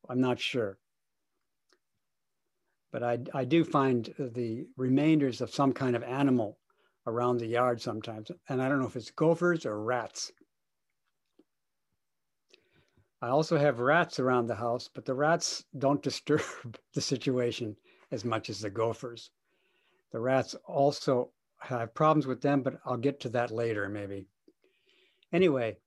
I'm 0.08 0.20
not 0.20 0.38
sure 0.38 0.78
but 2.92 3.02
I, 3.02 3.18
I 3.34 3.44
do 3.44 3.64
find 3.64 4.14
the 4.18 4.66
remainders 4.76 5.40
of 5.40 5.52
some 5.52 5.72
kind 5.72 5.96
of 5.96 6.02
animal 6.02 6.58
around 7.06 7.38
the 7.38 7.46
yard 7.46 7.80
sometimes. 7.80 8.30
And 8.48 8.62
I 8.62 8.68
don't 8.68 8.78
know 8.78 8.86
if 8.86 8.96
it's 8.96 9.10
gophers 9.10 9.66
or 9.66 9.82
rats. 9.82 10.30
I 13.22 13.28
also 13.28 13.56
have 13.56 13.78
rats 13.78 14.18
around 14.18 14.48
the 14.48 14.56
house, 14.56 14.90
but 14.92 15.04
the 15.04 15.14
rats 15.14 15.64
don't 15.78 16.02
disturb 16.08 16.42
the 16.92 17.00
situation 17.00 17.76
as 18.10 18.24
much 18.24 18.50
as 18.50 18.60
the 18.60 18.70
gophers. 18.70 19.30
The 20.10 20.18
rats 20.20 20.56
also 20.66 21.30
have 21.60 21.94
problems 21.94 22.26
with 22.26 22.42
them, 22.42 22.62
but 22.62 22.80
I'll 22.84 22.96
get 22.96 23.20
to 23.20 23.28
that 23.30 23.52
later 23.52 23.88
maybe. 23.88 24.26
Anyway, 25.32 25.78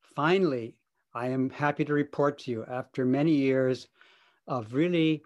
finally, 0.00 0.76
I 1.12 1.28
am 1.28 1.50
happy 1.50 1.84
to 1.84 1.92
report 1.92 2.38
to 2.40 2.50
you 2.52 2.64
after 2.64 3.04
many 3.04 3.32
years 3.32 3.88
of 4.46 4.72
really 4.72 5.24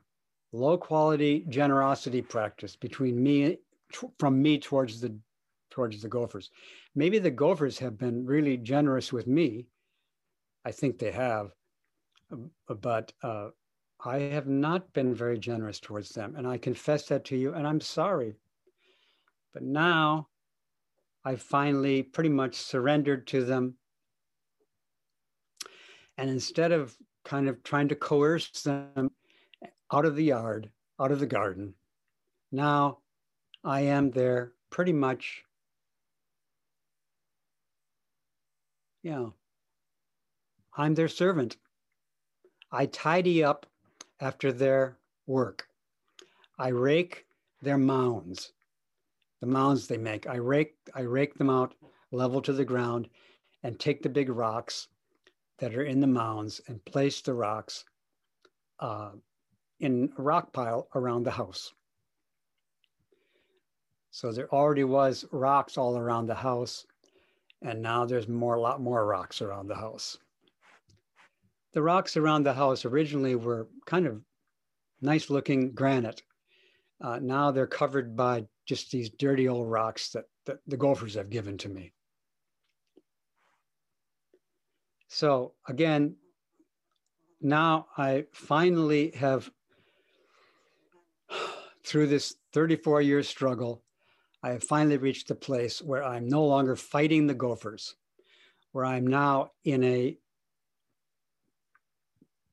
low 0.52 0.78
quality 0.78 1.44
generosity 1.48 2.22
practice 2.22 2.76
between 2.76 3.22
me 3.22 3.58
from 4.18 4.40
me 4.40 4.58
towards 4.58 5.00
the 5.00 5.14
towards 5.70 6.02
the 6.02 6.08
gophers 6.08 6.50
maybe 6.94 7.18
the 7.18 7.30
gophers 7.30 7.78
have 7.78 7.96
been 7.96 8.26
really 8.26 8.58
generous 8.58 9.12
with 9.12 9.26
me 9.26 9.66
i 10.64 10.70
think 10.70 10.98
they 10.98 11.10
have 11.10 11.52
uh, 12.32 12.74
but 12.74 13.12
uh, 13.22 13.48
i 14.04 14.18
have 14.18 14.46
not 14.46 14.92
been 14.92 15.14
very 15.14 15.38
generous 15.38 15.80
towards 15.80 16.10
them 16.10 16.34
and 16.36 16.46
i 16.46 16.56
confess 16.56 17.06
that 17.06 17.24
to 17.24 17.36
you 17.36 17.54
and 17.54 17.66
i'm 17.66 17.80
sorry 17.80 18.34
but 19.52 19.62
now 19.62 20.28
i 21.24 21.36
finally 21.36 22.02
pretty 22.02 22.30
much 22.30 22.54
surrendered 22.56 23.26
to 23.26 23.44
them 23.44 23.74
and 26.18 26.30
instead 26.30 26.72
of 26.72 26.96
kind 27.24 27.48
of 27.48 27.62
trying 27.62 27.88
to 27.88 27.94
coerce 27.94 28.62
them 28.62 29.10
out 29.92 30.04
of 30.04 30.16
the 30.16 30.24
yard, 30.24 30.70
out 31.00 31.12
of 31.12 31.20
the 31.20 31.26
garden. 31.26 31.74
Now 32.50 32.98
I 33.64 33.82
am 33.82 34.10
there 34.10 34.52
pretty 34.70 34.92
much, 34.92 35.44
yeah, 39.02 39.26
I'm 40.76 40.94
their 40.94 41.08
servant. 41.08 41.56
I 42.70 42.86
tidy 42.86 43.44
up 43.44 43.66
after 44.20 44.52
their 44.52 44.96
work. 45.26 45.68
I 46.58 46.68
rake 46.68 47.26
their 47.60 47.78
mounds, 47.78 48.52
the 49.40 49.46
mounds 49.46 49.86
they 49.86 49.98
make. 49.98 50.26
I 50.26 50.36
rake, 50.36 50.74
I 50.94 51.02
rake 51.02 51.34
them 51.34 51.50
out 51.50 51.74
level 52.10 52.40
to 52.42 52.52
the 52.52 52.64
ground 52.64 53.08
and 53.62 53.78
take 53.78 54.02
the 54.02 54.08
big 54.08 54.28
rocks 54.28 54.88
that 55.58 55.74
are 55.74 55.84
in 55.84 56.00
the 56.00 56.06
mounds 56.06 56.60
and 56.66 56.84
place 56.84 57.20
the 57.20 57.34
rocks 57.34 57.84
uh, 58.80 59.10
in 59.80 60.12
a 60.18 60.22
rock 60.22 60.52
pile 60.52 60.88
around 60.94 61.24
the 61.24 61.30
house. 61.30 61.72
So 64.10 64.32
there 64.32 64.52
already 64.52 64.84
was 64.84 65.24
rocks 65.32 65.78
all 65.78 65.96
around 65.96 66.26
the 66.26 66.34
house, 66.34 66.86
and 67.62 67.80
now 67.80 68.04
there's 68.04 68.28
more, 68.28 68.54
a 68.54 68.60
lot 68.60 68.80
more 68.80 69.06
rocks 69.06 69.40
around 69.40 69.68
the 69.68 69.76
house. 69.76 70.18
The 71.72 71.82
rocks 71.82 72.16
around 72.16 72.44
the 72.44 72.54
house 72.54 72.84
originally 72.84 73.34
were 73.34 73.68
kind 73.86 74.06
of 74.06 74.20
nice 75.00 75.30
looking 75.30 75.72
granite. 75.72 76.22
Uh, 77.00 77.18
now 77.20 77.50
they're 77.50 77.66
covered 77.66 78.14
by 78.16 78.46
just 78.66 78.90
these 78.90 79.10
dirty 79.10 79.48
old 79.48 79.70
rocks 79.70 80.10
that, 80.10 80.26
that 80.46 80.58
the 80.66 80.76
gophers 80.76 81.14
have 81.14 81.30
given 81.30 81.58
to 81.58 81.68
me. 81.68 81.92
So 85.08 85.54
again, 85.66 86.16
now 87.40 87.86
I 87.96 88.26
finally 88.32 89.10
have, 89.16 89.50
through 91.84 92.06
this 92.06 92.36
34 92.52 93.02
year 93.02 93.22
struggle, 93.22 93.82
I 94.42 94.50
have 94.50 94.64
finally 94.64 94.98
reached 94.98 95.28
the 95.28 95.34
place 95.34 95.80
where 95.80 96.04
I'm 96.04 96.28
no 96.28 96.44
longer 96.44 96.76
fighting 96.76 97.26
the 97.26 97.34
gophers, 97.34 97.94
where 98.72 98.84
I'm 98.84 99.06
now 99.06 99.52
in 99.64 99.84
a 99.84 100.18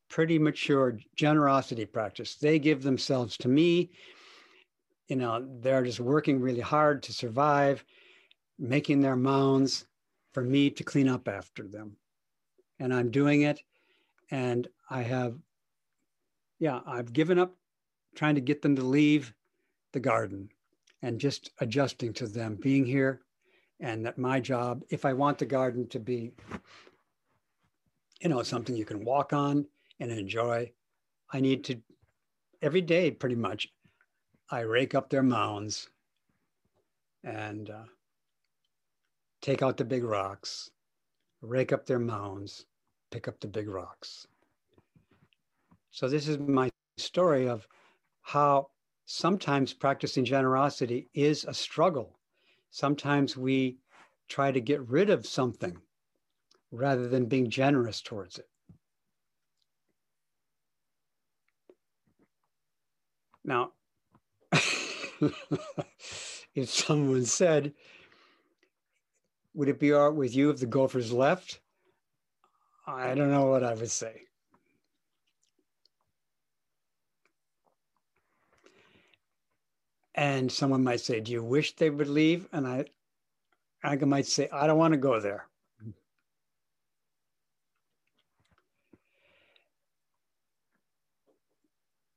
pretty 0.10 0.40
mature 0.40 0.98
generosity 1.16 1.86
practice. 1.86 2.36
They 2.36 2.60
give 2.60 2.84
themselves 2.84 3.38
to 3.38 3.48
me. 3.48 3.92
You 5.08 5.16
know, 5.16 5.48
they're 5.62 5.84
just 5.84 6.00
working 6.00 6.40
really 6.40 6.62
hard 6.62 7.04
to 7.04 7.14
survive, 7.14 7.84
making 8.58 9.02
their 9.02 9.16
mounds 9.16 9.86
for 10.34 10.44
me 10.44 10.70
to 10.72 10.84
clean 10.84 11.08
up 11.08 11.28
after 11.28 11.68
them. 11.68 11.96
And 12.80 12.94
I'm 12.94 13.12
doing 13.12 13.42
it. 13.42 13.62
And 14.32 14.68
I 14.90 15.02
have, 15.02 15.36
yeah, 16.60 16.82
I've 16.86 17.14
given 17.14 17.40
up 17.40 17.56
trying 18.16 18.36
to 18.36 18.42
get 18.42 18.62
them 18.62 18.76
to 18.76 18.84
leave 18.84 19.34
the 19.92 20.00
garden 20.00 20.50
and 21.02 21.20
just 21.20 21.52
adjusting 21.60 22.14
to 22.14 22.28
them 22.28 22.58
being 22.62 22.86
here 22.86 23.22
and 23.80 24.06
that 24.06 24.18
my 24.18 24.40
job 24.40 24.84
if 24.90 25.06
i 25.06 25.14
want 25.14 25.38
the 25.38 25.46
garden 25.46 25.88
to 25.88 26.00
be 26.00 26.32
you 28.22 28.30
know 28.30 28.44
something 28.44 28.76
you 28.76 28.86
can 28.86 29.04
walk 29.06 29.34
on 29.34 29.66
and 30.00 30.12
enjoy 30.12 30.70
i 31.32 31.40
need 31.40 31.64
to 31.64 31.80
every 32.62 32.82
day 32.82 33.12
pretty 33.12 33.36
much 33.36 33.68
i 34.52 34.62
rake 34.62 34.96
up 34.96 35.10
their 35.10 35.24
mounds 35.24 35.90
and 37.24 37.70
uh, 37.70 37.84
take 39.42 39.62
out 39.62 39.78
the 39.78 39.86
big 39.86 40.04
rocks 40.04 40.70
rake 41.42 41.72
up 41.72 41.86
their 41.86 42.00
mounds 42.00 42.66
pick 43.12 43.28
up 43.28 43.40
the 43.40 43.48
big 43.48 43.68
rocks 43.68 44.28
so 45.92 46.08
this 46.08 46.28
is 46.28 46.38
my 46.38 46.70
story 46.98 47.48
of 47.48 47.68
how 48.22 48.70
sometimes 49.06 49.74
practicing 49.74 50.24
generosity 50.24 51.10
is 51.14 51.46
a 51.46 51.54
struggle. 51.54 52.20
Sometimes 52.70 53.36
we 53.36 53.80
try 54.28 54.52
to 54.52 54.62
get 54.62 54.88
rid 54.88 55.10
of 55.10 55.26
something 55.26 55.76
rather 56.72 57.08
than 57.08 57.26
being 57.26 57.50
generous 57.50 58.02
towards 58.02 58.38
it. 58.38 58.48
Now, 63.50 63.72
if 66.54 66.70
someone 66.70 67.26
said, 67.26 67.74
Would 69.56 69.70
it 69.70 69.80
be 69.80 69.92
all 69.92 70.12
right 70.12 70.16
with 70.16 70.36
you 70.36 70.52
if 70.52 70.60
the 70.60 70.68
gophers 70.68 71.12
left? 71.12 71.60
I 72.86 73.16
don't 73.16 73.32
know 73.32 73.48
what 73.48 73.64
I 73.64 73.74
would 73.74 73.90
say. 73.90 74.22
and 80.14 80.52
someone 80.52 80.84
might 80.84 81.00
say, 81.00 81.20
"Do 81.20 81.32
you 81.32 81.42
wish 81.42 81.76
they 81.76 81.90
would 81.90 82.10
leave?" 82.10 82.48
And 82.52 82.68
I, 82.68 82.86
I 83.84 83.96
might 83.96 84.28
say, 84.28 84.48
"I 84.52 84.68
don't 84.68 84.78
want 84.78 84.94
to 84.94 85.00
go 85.00 85.20
there." 85.20 85.48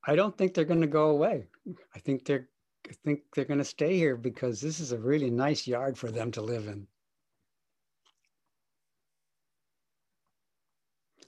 I 0.04 0.16
don't 0.16 0.36
think 0.36 0.54
they're 0.54 0.64
going 0.64 0.80
to 0.80 0.86
go 0.86 1.10
away. 1.10 1.46
I 1.94 1.98
think 2.00 2.24
they're, 2.24 2.48
I 2.88 2.92
think 3.04 3.20
they're 3.34 3.44
going 3.44 3.58
to 3.58 3.64
stay 3.64 3.96
here 3.96 4.16
because 4.16 4.60
this 4.60 4.80
is 4.80 4.92
a 4.92 4.98
really 4.98 5.30
nice 5.30 5.66
yard 5.66 5.96
for 5.96 6.10
them 6.10 6.32
to 6.32 6.42
live 6.42 6.66
in. 6.66 6.86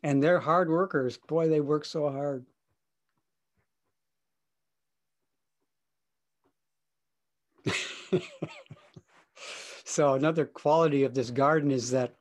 And 0.03 0.23
they're 0.23 0.41
hard 0.41 0.69
workers. 0.69 1.17
Boy, 1.17 1.49
they 1.49 1.61
work 1.61 1.85
so 1.85 2.11
hard. 2.11 2.45
so 9.85 10.15
another 10.15 10.45
quality 10.45 11.05
of 11.05 11.15
this 11.15 11.31
garden 11.31 11.71
is 11.71 11.91
that 11.93 12.17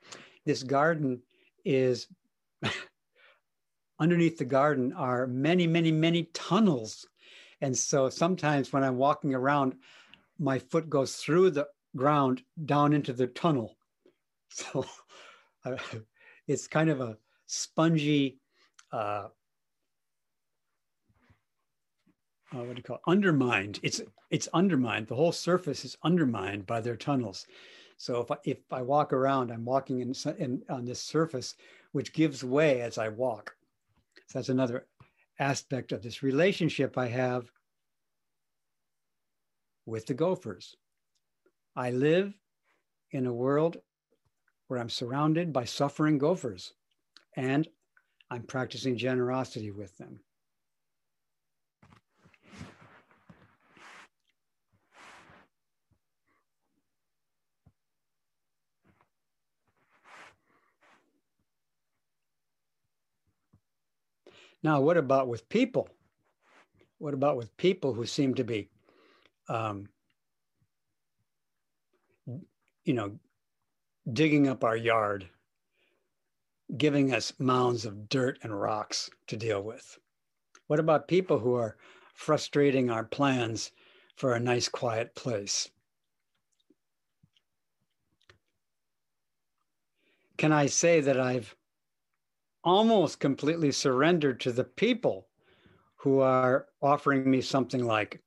this 0.46 0.64
garden 0.64 1.22
is 1.66 2.08
underneath 4.00 4.38
the 4.38 4.46
garden 4.46 4.94
are 4.94 5.28
many, 5.28 5.68
many, 5.68 5.92
many 5.92 6.24
tunnels. 6.34 7.08
And 7.62 7.78
so 7.78 8.10
sometimes 8.10 8.74
when 8.74 8.84
I'm 8.84 8.98
walking 8.98 9.34
around, 9.34 9.76
my 10.40 10.60
foot 10.60 10.90
goes 10.90 11.16
through 11.16 11.52
the 11.52 11.68
ground 11.96 12.44
down 12.66 12.94
into 12.94 13.14
the 13.14 13.28
tunnel. 13.28 13.78
So 14.56 14.86
uh, 15.66 15.78
it's 16.48 16.68
kind 16.68 16.92
of 16.92 17.02
a 17.02 17.18
spongy, 17.48 18.38
uh, 18.92 19.30
uh, 22.54 22.58
what 22.58 22.70
do 22.70 22.76
you 22.76 22.84
call 22.84 22.98
it? 22.98 23.02
undermined. 23.08 23.80
It's 23.82 24.00
it's 24.30 24.48
undermined. 24.54 25.08
The 25.08 25.16
whole 25.16 25.32
surface 25.32 25.86
is 25.86 25.98
undermined 26.04 26.68
by 26.68 26.82
their 26.82 26.96
tunnels. 26.96 27.48
So 27.98 28.22
if 28.22 28.30
I, 28.30 28.38
if 28.44 28.58
I 28.72 28.84
walk 28.84 29.12
around, 29.12 29.50
I'm 29.50 29.66
walking 29.66 30.02
in, 30.02 30.14
in 30.38 30.62
on 30.70 30.86
this 30.86 31.00
surface, 31.00 31.56
which 31.94 32.14
gives 32.14 32.44
way 32.44 32.82
as 32.82 33.00
I 33.00 33.10
walk. 33.10 33.56
So 34.28 34.40
that's 34.40 34.50
another 34.50 34.88
aspect 35.40 35.92
of 35.92 36.02
this 36.02 36.24
relationship 36.24 36.98
I 36.98 37.08
have 37.08 37.52
with 39.86 40.06
the 40.06 40.14
gophers. 40.14 40.76
I 41.76 41.92
live 41.92 42.34
in 43.12 43.26
a 43.26 43.34
world 43.34 43.78
where 44.68 44.80
I'm 44.80 44.90
surrounded 44.90 45.52
by 45.52 45.66
suffering 45.66 46.18
gophers, 46.18 46.74
and 47.36 47.68
I'm 48.30 48.44
practicing 48.44 48.98
generosity 48.98 49.72
with 49.72 49.98
them. 49.98 50.20
Now, 64.64 64.80
what 64.80 64.96
about 64.96 65.28
with 65.28 65.50
people? 65.50 65.90
What 66.98 67.14
about 67.14 67.36
with 67.36 67.56
people 67.58 67.94
who 67.94 68.06
seem 68.06 68.34
to 68.36 68.46
be, 68.46 68.70
um, 69.50 69.90
you 72.86 72.94
know, 72.94 73.20
digging 74.12 74.48
up 74.48 74.64
our 74.64 74.78
yard, 74.78 75.28
giving 76.78 77.14
us 77.14 77.34
mounds 77.40 77.86
of 77.86 78.08
dirt 78.08 78.40
and 78.42 78.58
rocks 78.58 79.10
to 79.28 79.36
deal 79.36 79.62
with? 79.62 79.98
What 80.68 80.80
about 80.80 81.10
people 81.10 81.40
who 81.40 81.56
are 81.56 81.76
frustrating 82.14 82.90
our 82.90 83.04
plans 83.04 83.72
for 84.16 84.34
a 84.34 84.40
nice, 84.40 84.70
quiet 84.70 85.14
place? 85.14 85.70
Can 90.38 90.54
I 90.54 90.68
say 90.68 91.02
that 91.02 91.20
I've 91.20 91.54
almost 92.64 93.20
completely 93.20 93.72
surrendered 93.72 94.40
to 94.42 94.52
the 94.52 94.64
people 94.64 95.28
who 95.98 96.20
are 96.20 96.68
offering 96.82 97.30
me 97.30 97.42
something 97.42 97.86
like 97.86 98.22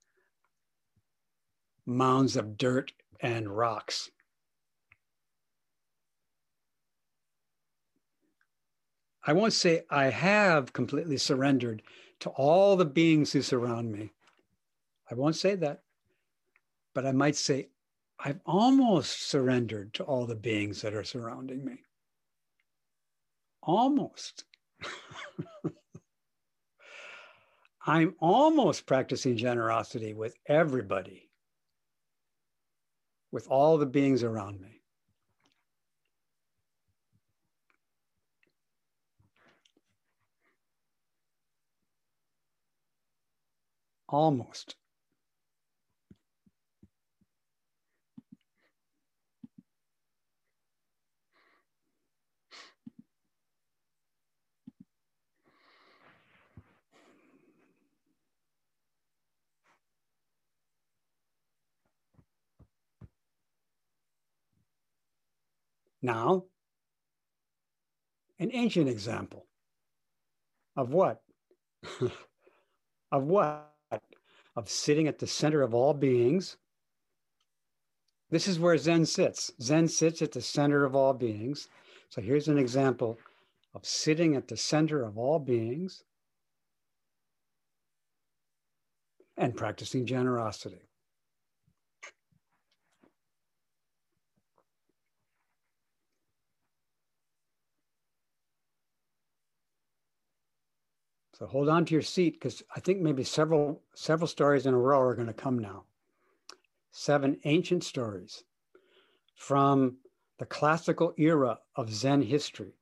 mounds 1.85 2.37
of 2.37 2.57
dirt 2.57 2.92
and 3.20 3.57
rocks. 3.57 4.11
I 9.25 9.33
won't 9.33 9.53
say 9.53 9.83
I 9.90 10.05
have 10.07 10.72
completely 10.72 11.16
surrendered 11.16 11.83
to 12.20 12.31
all 12.31 12.77
the 12.77 12.85
beings 12.85 13.33
who 13.33 13.42
surround 13.42 13.90
me. 13.92 14.12
I 15.11 15.14
won't 15.14 15.37
say 15.37 15.55
that. 15.57 15.83
But 16.94 17.07
I 17.07 17.12
might 17.12 17.37
say 17.37 17.68
I've 18.18 18.40
almost 18.46 19.29
surrendered 19.29 19.92
to 19.94 20.05
all 20.05 20.27
the 20.27 20.37
beings 20.37 20.81
that 20.83 20.94
are 20.94 21.05
surrounding 21.05 21.64
me 21.64 21.79
almost. 23.66 24.44
I'm 27.87 28.14
almost 28.20 28.87
practicing 28.87 29.37
generosity 29.37 30.14
with 30.14 30.35
everybody, 30.46 31.29
with 33.31 33.46
all 33.48 33.76
the 33.79 33.87
beings 33.87 34.22
around 34.22 34.61
me. 34.61 34.81
Almost. 44.09 44.76
Now, 66.06 66.44
an 68.38 68.50
ancient 68.52 68.88
example 68.88 69.48
of 70.76 70.92
what? 70.92 71.20
of 73.10 73.24
what? 73.24 73.74
Of 74.54 74.70
sitting 74.70 75.08
at 75.08 75.18
the 75.18 75.26
center 75.26 75.62
of 75.62 75.74
all 75.74 75.94
beings. 75.94 76.58
This 78.30 78.46
is 78.46 78.60
where 78.60 78.78
Zen 78.78 79.04
sits. 79.04 79.50
Zen 79.60 79.88
sits 79.88 80.22
at 80.22 80.30
the 80.30 80.42
center 80.42 80.84
of 80.84 80.94
all 80.94 81.12
beings. 81.12 81.66
So 82.08 82.22
here's 82.22 82.46
an 82.46 82.56
example 82.56 83.18
of 83.74 83.84
sitting 83.84 84.36
at 84.36 84.46
the 84.46 84.56
center 84.56 85.02
of 85.02 85.18
all 85.18 85.40
beings 85.40 86.04
and 89.36 89.56
practicing 89.56 90.06
generosity. 90.06 90.86
So 101.38 101.44
hold 101.44 101.68
on 101.68 101.85
to 101.85 101.92
your 101.92 102.01
seat 102.01 102.33
because 102.33 102.62
I 102.75 102.81
think 102.81 103.03
maybe 103.03 103.22
several 103.22 103.83
several 103.94 104.27
stories 104.27 104.64
in 104.64 104.72
a 104.72 104.79
row 104.79 105.01
are 105.01 105.14
going 105.14 105.27
to 105.27 105.35
come 105.35 105.59
now. 105.59 105.85
Seven 106.92 107.38
ancient 107.44 107.85
stories 107.85 108.42
from 109.35 109.99
the 110.38 110.46
classical 110.46 111.12
era 111.18 111.59
of 111.75 111.92
Zen 111.92 112.22
history. 112.22 112.72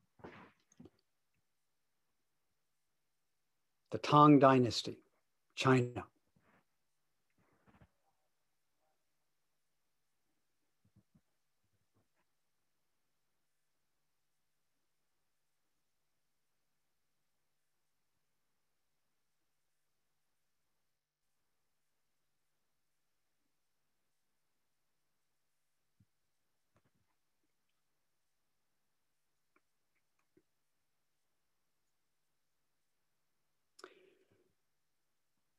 The 3.91 3.99
Tang 3.99 4.39
Dynasty, 4.39 4.99
China. 5.57 6.05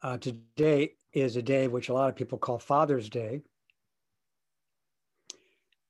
Uh, 0.05 0.19
today 0.19 0.93
is 1.13 1.35
a 1.35 1.41
day 1.41 1.67
which 1.67 1.89
a 1.89 1.93
lot 1.93 2.07
of 2.09 2.15
people 2.15 2.37
call 2.37 2.59
Father's 2.59 3.09
Day. 3.09 3.41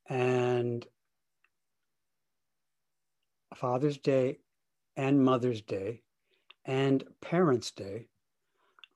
And 0.08 0.88
Father's 3.54 3.98
Day 3.98 4.38
and 4.96 5.22
Mother's 5.22 5.62
Day 5.62 6.02
and 6.64 7.04
Parents' 7.20 7.72
Day 7.72 8.08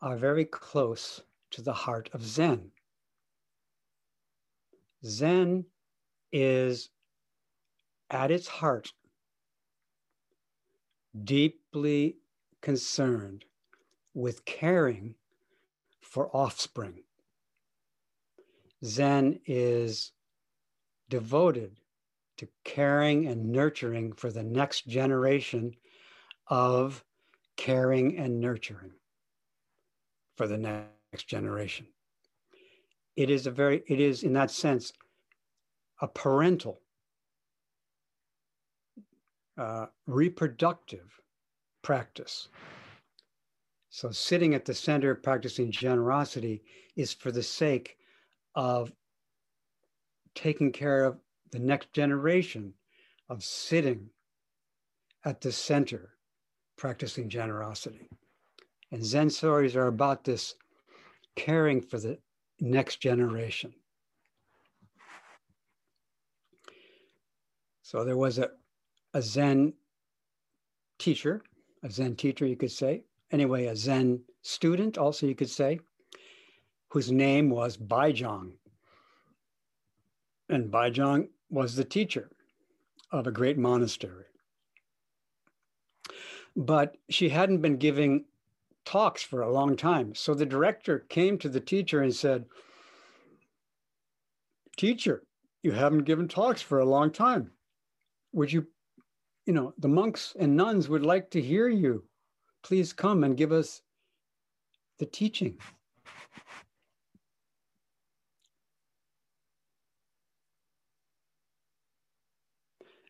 are 0.02 0.16
very 0.16 0.46
close 0.46 1.22
to 1.52 1.62
the 1.62 1.74
heart 1.74 2.10
of 2.14 2.24
Zen. 2.24 2.72
Zen 5.04 5.66
is 6.32 6.92
at 8.10 8.32
its 8.32 8.48
heart 8.48 8.94
deeply 11.26 12.16
concerned 12.62 13.44
with 14.20 14.46
caring 14.46 15.16
for 16.02 16.36
offspring. 16.36 17.04
Zen 18.84 19.40
is 19.46 20.12
devoted 21.10 21.78
to 22.38 22.48
caring 22.64 23.28
and 23.28 23.52
nurturing 23.52 24.14
for 24.14 24.32
the 24.32 24.44
next 24.44 24.88
generation 24.88 25.74
of 26.48 27.04
caring 27.58 28.18
and 28.18 28.40
nurturing 28.40 28.92
for 30.38 30.48
the 30.48 30.58
next 30.58 31.28
generation. 31.28 31.88
It 33.16 33.30
is 33.30 33.48
a 33.48 33.52
very, 33.52 33.84
it 33.88 34.00
is 34.00 34.24
in 34.24 34.34
that 34.34 34.52
sense 34.52 34.94
a 36.02 36.08
parental, 36.08 36.80
uh, 39.58 39.88
reproductive 40.08 41.20
practice 41.82 42.48
so, 43.90 44.12
sitting 44.12 44.54
at 44.54 44.66
the 44.66 44.74
center 44.74 45.16
practicing 45.16 45.72
generosity 45.72 46.62
is 46.96 47.12
for 47.12 47.32
the 47.32 47.42
sake 47.42 47.98
of 48.54 48.92
taking 50.36 50.72
care 50.72 51.06
of 51.06 51.18
the 51.52 51.60
next 51.60 51.92
generation 51.92 52.74
of 53.30 53.44
sitting 53.44 54.10
at 55.26 55.42
the 55.42 55.52
center 55.52 56.12
practicing 56.78 57.30
generosity. 57.30 58.08
And 58.92 59.04
Zen 59.04 59.32
stories 59.32 59.76
are 59.76 59.88
about 59.88 60.24
this 60.24 60.54
caring 61.36 61.82
for 61.82 62.00
the 62.00 62.20
next 62.60 62.98
generation. 62.98 63.74
So 67.82 68.04
there 68.04 68.18
was 68.18 68.38
a, 68.38 68.52
a 69.16 69.22
Zen 69.22 69.74
teacher, 71.00 71.42
a 71.82 71.90
Zen 71.90 72.16
teacher, 72.16 72.46
you 72.46 72.56
could 72.56 72.72
say, 72.72 73.04
anyway, 73.32 73.66
a 73.66 73.76
Zen 73.76 74.22
student, 74.42 74.98
also 74.98 75.28
you 75.28 75.36
could 75.36 75.50
say, 75.50 75.80
whose 76.90 77.12
name 77.12 77.50
was 77.50 77.78
Baizhang. 77.78 78.54
And 80.50 80.72
Baizhang 80.72 81.30
was 81.50 81.76
the 81.76 81.84
teacher 81.84 82.30
of 83.12 83.28
a 83.28 83.32
great 83.32 83.58
monastery. 83.58 84.26
But 86.56 86.98
she 87.10 87.30
hadn't 87.30 87.62
been 87.62 87.78
giving 87.78 88.26
talks 88.86 89.22
for 89.22 89.42
a 89.42 89.52
long 89.52 89.76
time. 89.76 90.16
So 90.16 90.34
the 90.34 90.46
director 90.46 91.06
came 91.10 91.38
to 91.40 91.50
the 91.50 91.60
teacher 91.60 92.02
and 92.02 92.14
said, 92.16 92.46
Teacher, 94.78 95.24
you 95.62 95.72
haven't 95.72 96.06
given 96.06 96.28
talks 96.28 96.62
for 96.62 96.80
a 96.80 96.86
long 96.86 97.12
time. 97.12 97.52
Would 98.32 98.52
you, 98.52 98.66
you 99.46 99.54
know, 99.54 99.74
the 99.78 99.90
monks 99.90 100.36
and 100.40 100.56
nuns 100.56 100.88
would 100.88 101.04
like 101.04 101.30
to 101.32 101.42
hear 101.42 101.68
you 101.68 102.06
please 102.64 102.94
come 102.94 103.24
and 103.24 103.38
give 103.38 103.52
us 103.52 103.82
the 104.98 105.06
teaching. 105.06 105.58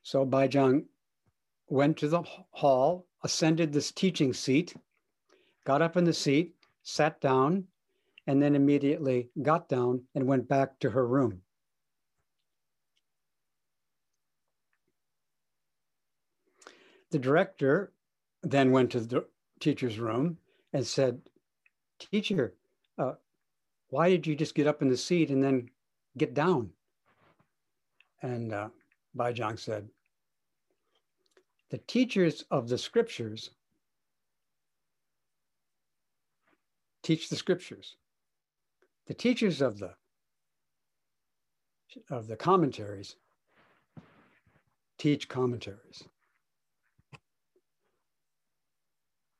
So 0.04 0.26
Baizhang 0.26 0.86
went 1.68 1.98
to 1.98 2.08
the 2.08 2.24
hall, 2.52 3.06
ascended 3.24 3.72
this 3.72 3.92
teaching 3.92 4.34
seat, 4.34 4.74
got 5.66 5.84
up 5.84 5.98
in 5.98 6.04
the 6.04 6.14
seat, 6.14 6.56
sat 6.82 7.22
down, 7.22 7.66
and 8.26 8.42
then 8.42 8.56
immediately 8.56 9.30
got 9.42 9.70
down 9.70 10.02
and 10.16 10.26
went 10.26 10.48
back 10.48 10.80
to 10.80 10.90
her 10.90 11.06
room. 11.06 11.42
The 17.12 17.20
director 17.20 17.92
then 18.42 18.72
went 18.72 18.92
to 18.92 19.00
the 19.00 19.26
teacher's 19.60 20.00
room 20.00 20.38
and 20.74 20.86
said, 20.86 21.22
Teacher, 22.00 22.56
uh, 22.98 23.14
why 23.90 24.10
did 24.10 24.26
you 24.26 24.36
just 24.36 24.56
get 24.56 24.68
up 24.68 24.82
in 24.82 24.90
the 24.90 24.98
seat 24.98 25.30
and 25.30 25.44
then 25.44 25.70
get 26.18 26.34
down? 26.34 26.70
And 28.22 28.54
uh, 28.54 28.70
Baizhang 29.18 29.60
said, 29.60 29.90
The 31.70 31.80
teachers 31.80 32.46
of 32.52 32.70
the 32.70 32.78
scriptures 32.78 33.52
teach 37.04 37.30
the 37.30 37.36
scriptures. 37.36 37.96
The 39.08 39.14
teachers 39.14 39.62
of 39.62 39.80
the 39.80 39.94
of 42.12 42.28
the 42.28 42.36
commentaries 42.36 43.16
teach 45.00 45.28
commentaries. 45.28 46.04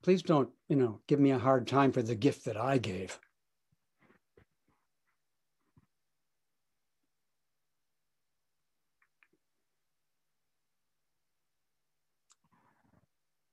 Please 0.02 0.22
don't, 0.22 0.48
you 0.68 0.76
know, 0.76 1.00
give 1.06 1.20
me 1.20 1.30
a 1.30 1.38
hard 1.38 1.66
time 1.66 1.92
for 1.92 2.02
the 2.02 2.14
gift 2.14 2.44
that 2.44 2.56
I 2.56 2.78
gave. 2.78 3.18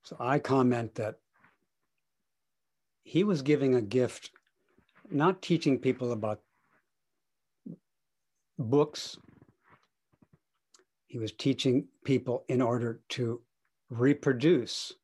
So 0.04 0.16
I 0.18 0.38
comment 0.38 0.94
that 0.94 1.16
he 3.02 3.24
was 3.24 3.42
giving 3.42 3.74
a 3.74 3.82
gift, 3.82 4.30
not 5.10 5.42
teaching 5.42 5.78
people 5.78 6.12
about 6.12 6.40
books. 8.58 9.18
He 11.06 11.18
was 11.18 11.32
teaching 11.32 11.88
people 12.04 12.44
in 12.48 12.62
order 12.62 13.00
to 13.10 13.42
reproduce 13.90 14.94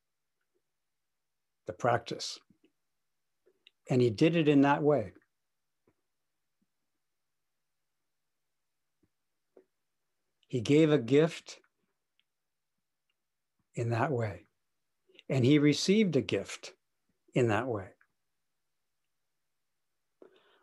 the 1.67 1.73
practice. 1.73 2.39
And 3.89 4.01
he 4.01 4.09
did 4.09 4.35
it 4.35 4.47
in 4.47 4.61
that 4.61 4.81
way. 4.81 5.13
He 10.47 10.61
gave 10.61 10.91
a 10.91 10.97
gift 10.97 11.59
in 13.75 13.89
that 13.89 14.11
way. 14.11 14.45
And 15.29 15.43
he 15.43 15.59
received 15.59 16.15
a 16.15 16.21
gift 16.21 16.73
in 17.33 17.47
that 17.49 17.67
way. 17.67 17.87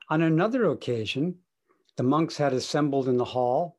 On 0.09 0.23
another 0.23 0.67
occasion, 0.67 1.39
the 1.97 2.03
monks 2.03 2.37
had 2.37 2.53
assembled 2.53 3.09
in 3.09 3.17
the 3.17 3.25
hall, 3.25 3.77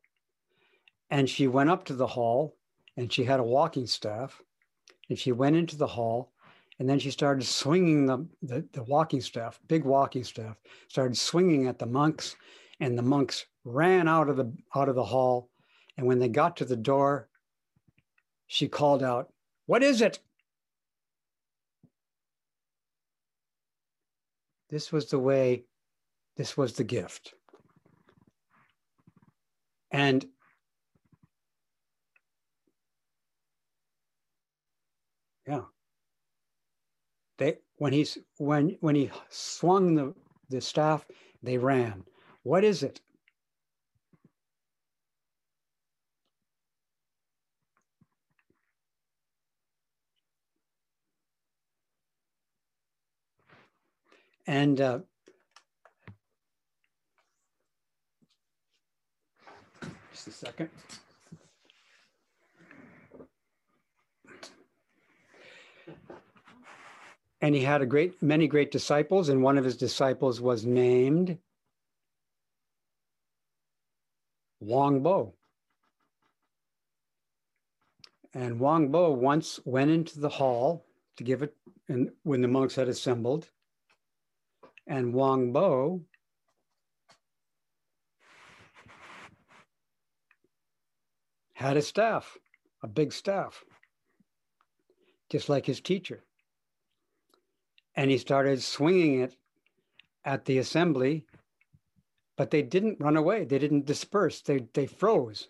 and 1.10 1.28
she 1.28 1.46
went 1.46 1.70
up 1.70 1.84
to 1.86 1.94
the 1.94 2.06
hall 2.06 2.56
and 2.96 3.12
she 3.12 3.24
had 3.24 3.40
a 3.40 3.44
walking 3.44 3.86
staff. 3.86 4.40
And 5.08 5.18
she 5.18 5.32
went 5.32 5.56
into 5.56 5.76
the 5.76 5.86
hall 5.86 6.32
and 6.78 6.88
then 6.88 6.98
she 6.98 7.10
started 7.10 7.44
swinging 7.44 8.06
the, 8.06 8.26
the, 8.42 8.66
the, 8.72 8.82
walking 8.82 9.20
staff, 9.20 9.60
big 9.68 9.84
walking 9.84 10.24
staff, 10.24 10.56
started 10.88 11.16
swinging 11.16 11.66
at 11.68 11.78
the 11.78 11.86
monks, 11.86 12.36
and 12.80 12.98
the 12.98 13.02
monks 13.02 13.46
ran 13.64 14.08
out 14.08 14.28
of 14.28 14.36
the 14.36 14.52
out 14.74 14.88
of 14.88 14.96
the 14.96 15.04
hall. 15.04 15.50
And 15.96 16.06
when 16.06 16.18
they 16.18 16.28
got 16.28 16.56
to 16.56 16.64
the 16.64 16.76
door, 16.76 17.28
she 18.48 18.66
called 18.66 19.02
out, 19.02 19.32
"What 19.66 19.82
is 19.82 20.00
it?" 20.00 20.18
This 24.70 24.90
was 24.90 25.06
the 25.10 25.20
way, 25.20 25.64
this 26.36 26.56
was 26.56 26.72
the 26.72 26.84
gift. 26.84 27.34
And 29.92 30.26
yeah 35.46 35.60
when 37.76 37.92
he's 37.92 38.18
when 38.38 38.76
when 38.80 38.94
he 38.94 39.10
swung 39.30 39.94
the 39.94 40.14
the 40.50 40.60
staff 40.60 41.06
they 41.42 41.58
ran. 41.58 42.04
What 42.42 42.64
is 42.64 42.82
it? 42.82 43.00
And 54.46 54.80
uh, 54.80 54.98
just 60.12 60.28
a 60.28 60.30
second 60.30 60.70
And 67.44 67.54
he 67.54 67.60
had 67.60 67.82
a 67.82 67.86
great 67.86 68.22
many 68.22 68.48
great 68.48 68.70
disciples, 68.70 69.28
and 69.28 69.42
one 69.42 69.58
of 69.58 69.66
his 69.66 69.76
disciples 69.76 70.40
was 70.40 70.64
named 70.64 71.36
Huangbo. 74.62 75.34
And 78.32 78.58
Huangbo 78.58 79.14
once 79.14 79.60
went 79.66 79.90
into 79.90 80.20
the 80.20 80.30
hall 80.30 80.86
to 81.18 81.22
give 81.22 81.42
it, 81.42 81.54
and 81.86 82.12
when 82.22 82.40
the 82.40 82.48
monks 82.48 82.76
had 82.76 82.88
assembled, 82.88 83.50
and 84.86 85.12
Huangbo 85.12 86.00
had 91.52 91.76
a 91.76 91.82
staff, 91.82 92.38
a 92.82 92.88
big 92.88 93.12
staff, 93.12 93.62
just 95.28 95.50
like 95.50 95.66
his 95.66 95.82
teacher 95.82 96.24
and 97.96 98.10
he 98.10 98.18
started 98.18 98.62
swinging 98.62 99.20
it 99.20 99.36
at 100.24 100.44
the 100.44 100.58
assembly 100.58 101.24
but 102.36 102.50
they 102.50 102.62
didn't 102.62 103.00
run 103.00 103.16
away. 103.16 103.44
They 103.44 103.58
didn't 103.58 103.86
disperse. 103.86 104.40
They, 104.40 104.66
they 104.72 104.86
froze. 104.86 105.48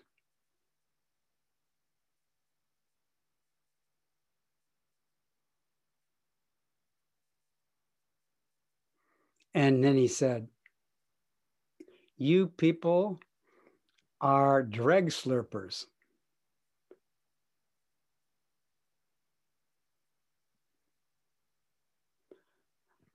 And 9.53 9.83
then 9.83 9.95
he 9.95 10.07
said 10.07 10.49
you 12.17 12.47
people 12.47 13.19
are 14.19 14.63
dreg 14.63 15.07
slurpers 15.07 15.85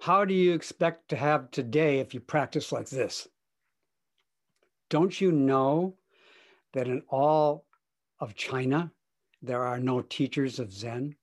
How 0.00 0.24
do 0.24 0.32
you 0.32 0.54
expect 0.54 1.10
to 1.10 1.16
have 1.16 1.50
today 1.50 1.98
if 1.98 2.14
you 2.14 2.20
practice 2.20 2.72
like 2.72 2.88
this? 2.88 3.28
Don't 4.88 5.20
you 5.20 5.30
know 5.30 5.94
that 6.72 6.88
in 6.88 7.02
all 7.10 7.66
of 8.18 8.34
China, 8.34 8.92
there 9.42 9.62
are 9.62 9.78
no 9.78 10.00
teachers 10.00 10.58
of 10.58 10.72
Zen? 10.72 11.16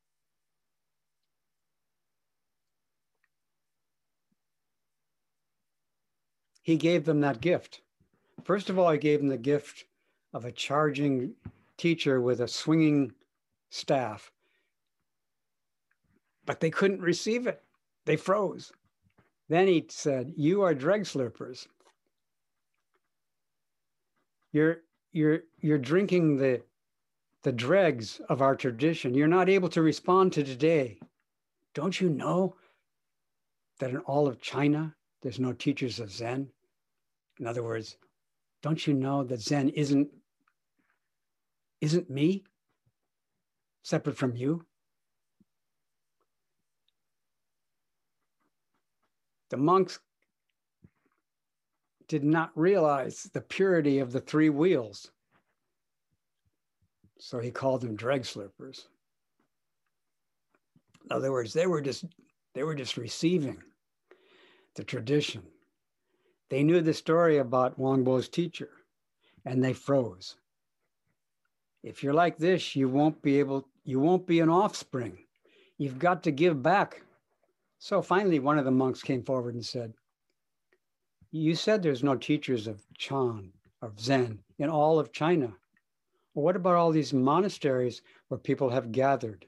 He 6.62 6.76
gave 6.78 7.06
them 7.06 7.22
that 7.22 7.42
gift. 7.42 7.82
First 8.44 8.70
of 8.70 8.78
all, 8.78 8.92
he 8.92 9.00
gave 9.00 9.22
them 9.22 9.30
the 9.30 9.38
gift 9.40 9.86
of 10.34 10.46
a 10.46 10.52
charging 10.52 11.34
teacher 11.78 12.22
with 12.22 12.42
a 12.42 12.48
swinging 12.48 13.13
staff, 13.72 14.32
but 16.46 16.60
they 16.60 16.70
couldn't 16.70 17.02
receive 17.02 17.48
it. 17.48 17.63
They 18.08 18.15
froze. 18.15 18.72
Then 19.50 19.67
he 19.67 19.86
said, 19.89 20.34
You 20.38 20.62
are 20.62 20.74
dreg 20.74 21.02
slurpers. 21.02 21.67
You're, 24.54 24.78
you're, 25.12 25.41
you're 25.60 25.78
drinking 25.78 26.38
the, 26.38 26.62
the 27.43 27.52
dregs 27.52 28.22
of 28.30 28.41
our 28.41 28.56
tradition. 28.56 29.13
You're 29.13 29.28
not 29.28 29.50
able 29.50 29.67
to 29.70 29.82
respond 29.82 30.32
to 30.34 30.43
today. 30.46 31.00
Don't 31.74 32.00
you 32.00 32.10
know 32.10 32.56
that 33.80 33.89
in 33.89 33.98
all 34.00 34.26
of 34.26 34.39
China, 34.39 34.96
there's 35.22 35.39
no 35.39 35.52
teachers 35.52 36.00
of 36.00 36.10
Zen? 36.10 36.48
In 37.41 37.46
other 37.46 37.62
words, 37.62 37.98
don't 38.62 38.88
you 38.88 38.93
know 38.93 39.26
that 39.26 39.41
Zen 39.41 39.67
isn't, 39.70 40.08
isn't 41.82 42.10
me, 42.10 42.46
separate 43.84 44.15
from 44.15 44.38
you? 44.38 44.66
The 49.49 49.57
monks 49.57 49.99
did 52.07 52.23
not 52.23 52.51
realize 52.55 53.29
the 53.33 53.41
purity 53.41 53.99
of 53.99 54.12
the 54.12 54.21
three 54.21 54.49
wheels. 54.49 55.12
So 57.19 57.39
he 57.39 57.51
called 57.51 57.81
them 57.81 57.95
dreg 57.95 58.25
slippers. 58.25 58.88
In 61.06 61.15
other 61.15 61.31
words, 61.31 61.54
they 61.54 61.67
were 61.67 61.81
just 61.81 62.06
they 62.54 62.63
were 62.63 62.75
just 62.75 62.98
receiving 62.98 63.62
the 64.75 64.83
tradition. 64.83 65.43
They 66.50 66.63
knew 66.63 66.81
the 66.81 66.93
story 66.93 67.37
about 67.37 67.77
Huangbo's 67.77 68.29
teacher 68.29 68.69
and 69.45 69.63
they 69.63 69.73
froze. 69.73 70.35
If 71.83 72.04
you're 72.04 72.13
like 72.13 72.37
this, 72.37 72.75
you 72.75 72.89
won't 72.89 73.21
be 73.21 73.39
able, 73.39 73.67
you 73.83 74.00
won't 74.00 74.25
be 74.27 74.39
an 74.39 74.50
offspring. 74.50 75.19
You've 75.77 76.00
got 76.00 76.23
to 76.23 76.31
give 76.31 76.62
back 76.62 77.02
so 77.80 78.02
finally, 78.02 78.40
one 78.40 78.58
of 78.58 78.65
the 78.65 78.71
monks 78.71 79.02
came 79.02 79.23
forward 79.23 79.54
and 79.54 79.65
said, 79.65 79.94
You 81.32 81.56
said 81.56 81.82
there's 81.82 82.04
no 82.04 82.15
teachers 82.15 82.67
of 82.67 82.84
Chan, 82.98 83.52
of 83.82 84.00
Zen, 84.00 84.40
in 84.58 84.69
all 84.69 85.00
of 85.00 85.12
China. 85.12 85.54
What 86.34 86.56
about 86.56 86.75
all 86.75 86.92
these 86.92 87.13
monasteries 87.13 88.02
where 88.28 88.40
people 88.40 88.69
have 88.69 88.92
gathered? 88.92 89.46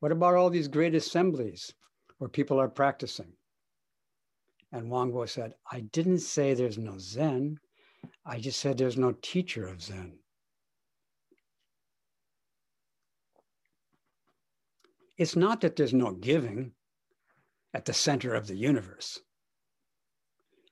What 0.00 0.12
about 0.12 0.34
all 0.34 0.50
these 0.50 0.68
great 0.68 0.94
assemblies 0.94 1.72
where 2.18 2.28
people 2.28 2.60
are 2.60 2.68
practicing? 2.68 3.32
And 4.72 4.90
Huangbo 4.90 5.28
said, 5.28 5.54
I 5.70 5.80
didn't 5.80 6.18
say 6.18 6.54
there's 6.54 6.78
no 6.78 6.98
Zen. 6.98 7.58
I 8.24 8.38
just 8.38 8.60
said 8.60 8.76
there's 8.76 8.98
no 8.98 9.12
teacher 9.22 9.66
of 9.66 9.82
Zen. 9.82 10.18
It's 15.16 15.36
not 15.36 15.62
that 15.62 15.76
there's 15.76 15.94
no 15.94 16.12
giving. 16.12 16.72
At 17.76 17.84
the 17.84 17.92
center 17.92 18.32
of 18.32 18.46
the 18.46 18.56
universe. 18.56 19.20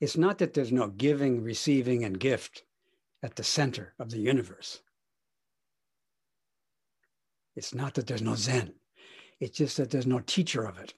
It's 0.01 0.17
not 0.17 0.39
that 0.39 0.55
there's 0.55 0.73
no 0.73 0.89
giving, 0.89 1.43
receiving, 1.43 2.03
and 2.03 2.19
gift 2.19 2.63
at 3.23 3.37
the 3.37 3.45
center 3.45 3.93
of 3.99 4.11
the 4.11 4.21
universe. 4.21 4.81
It's 7.55 7.75
not 7.75 7.93
that 7.95 8.07
there's 8.07 8.23
no 8.23 8.35
Zen. 8.35 8.73
It's 9.39 9.59
just 9.59 9.77
that 9.77 9.91
there's 9.91 10.07
no 10.07 10.21
teacher 10.21 10.65
of 10.65 10.79
it. 10.79 10.95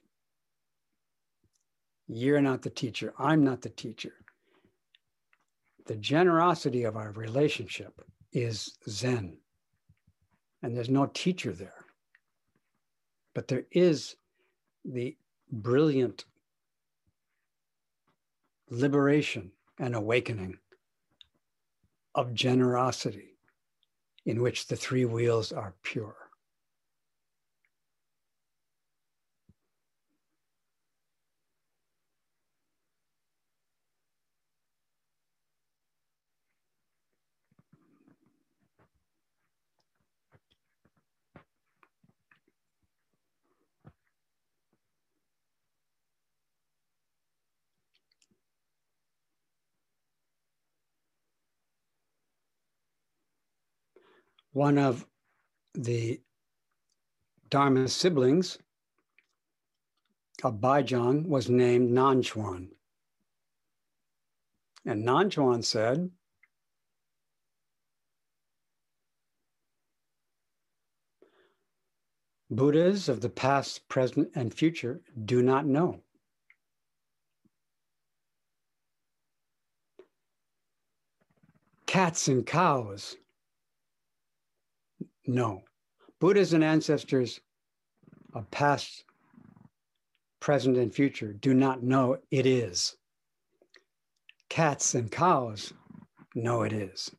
You're 2.07 2.39
not 2.39 2.61
the 2.61 2.69
teacher. 2.69 3.13
I'm 3.19 3.43
not 3.43 3.61
the 3.61 3.69
teacher. 3.69 4.13
The 5.87 5.97
generosity 5.97 6.85
of 6.85 6.95
our 6.95 7.11
relationship 7.11 8.01
is 8.31 8.77
Zen. 8.87 9.39
And 10.63 10.73
there's 10.73 10.89
no 10.89 11.07
teacher 11.07 11.51
there. 11.51 11.83
But 13.35 13.49
there 13.49 13.65
is 13.71 14.15
the 14.85 15.17
brilliant 15.51 16.25
liberation 18.69 19.51
and 19.79 19.95
awakening 19.95 20.57
of 22.15 22.33
generosity 22.33 23.37
in 24.25 24.41
which 24.41 24.67
the 24.67 24.75
three 24.75 25.05
wheels 25.05 25.51
are 25.51 25.75
pure. 25.83 26.26
One 54.57 54.79
of 54.79 55.05
the 55.75 56.19
Dharma 57.47 57.87
siblings 57.87 58.57
Baizhang 60.41 61.27
was 61.27 61.47
named 61.47 61.91
Nanchuan. 61.91 62.69
And 64.83 65.05
Nanchuan 65.05 65.63
said, 65.63 66.09
Buddhas 72.49 73.09
of 73.09 73.21
the 73.21 73.29
past, 73.29 73.87
present, 73.87 74.31
and 74.33 74.51
future 74.51 75.01
do 75.23 75.43
not 75.43 75.67
know. 75.67 76.01
Cats 81.85 82.27
and 82.27 82.43
cows 82.43 83.17
no. 85.27 85.63
Buddhas 86.19 86.53
and 86.53 86.63
ancestors 86.63 87.41
of 88.33 88.49
past, 88.49 89.03
present, 90.39 90.77
and 90.77 90.93
future 90.93 91.33
do 91.33 91.53
not 91.53 91.83
know 91.83 92.17
it 92.31 92.45
is. 92.45 92.95
Cats 94.49 94.95
and 94.95 95.11
cows 95.11 95.73
know 96.33 96.63
it 96.63 96.73
is. 96.73 97.11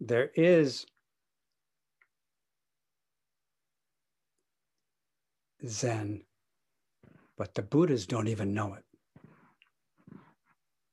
There 0.00 0.30
is 0.34 0.86
Zen, 5.66 6.22
but 7.36 7.54
the 7.54 7.62
Buddhas 7.62 8.06
don't 8.06 8.28
even 8.28 8.54
know 8.54 8.74
it 8.74 8.84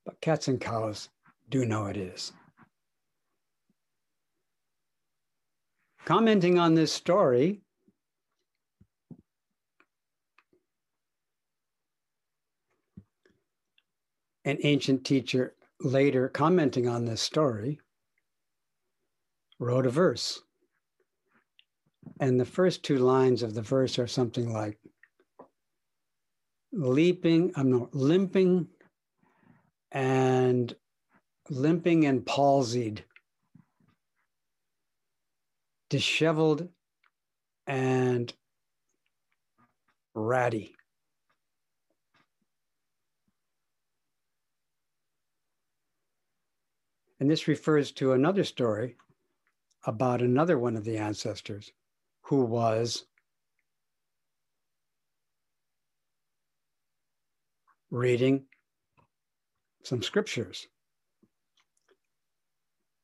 but 0.08 0.22
cats 0.22 0.48
and 0.48 0.62
cows 0.62 1.10
do 1.50 1.66
know 1.66 1.88
it 1.88 1.98
is. 1.98 2.32
Commenting 6.06 6.58
on 6.58 6.76
this 6.76 6.94
story, 6.94 7.60
an 14.46 14.58
ancient 14.64 15.04
teacher 15.04 15.54
later 15.82 16.30
commenting 16.30 16.88
on 16.88 17.04
this 17.04 17.22
story 17.22 17.78
wrote 19.60 19.86
a 19.86 19.90
verse. 19.90 20.42
And 22.22 22.40
the 22.40 22.46
first 22.46 22.82
two 22.82 23.00
lines 23.00 23.44
of 23.44 23.54
the 23.54 23.62
verse 23.62 24.00
are 24.00 24.08
something 24.08 24.54
like 24.54 24.80
leaping, 26.72 27.52
I'm 27.58 27.70
not 27.70 27.94
limping 27.94 28.70
and 29.92 30.76
limping 31.50 32.06
and 32.06 32.26
palsied, 32.26 33.04
disheveled 35.90 36.68
and 37.66 38.34
ratty. 40.14 40.74
And 47.20 47.30
this 47.30 47.48
refers 47.48 47.92
to 47.94 48.14
another 48.14 48.44
story 48.44 48.96
about 49.86 50.22
another 50.22 50.60
one 50.60 50.76
of 50.76 50.84
the 50.84 50.98
ancestors 50.98 51.72
who 52.22 52.44
was 52.44 53.06
reading 57.90 58.44
some 59.88 60.04
scriptures. 60.04 60.68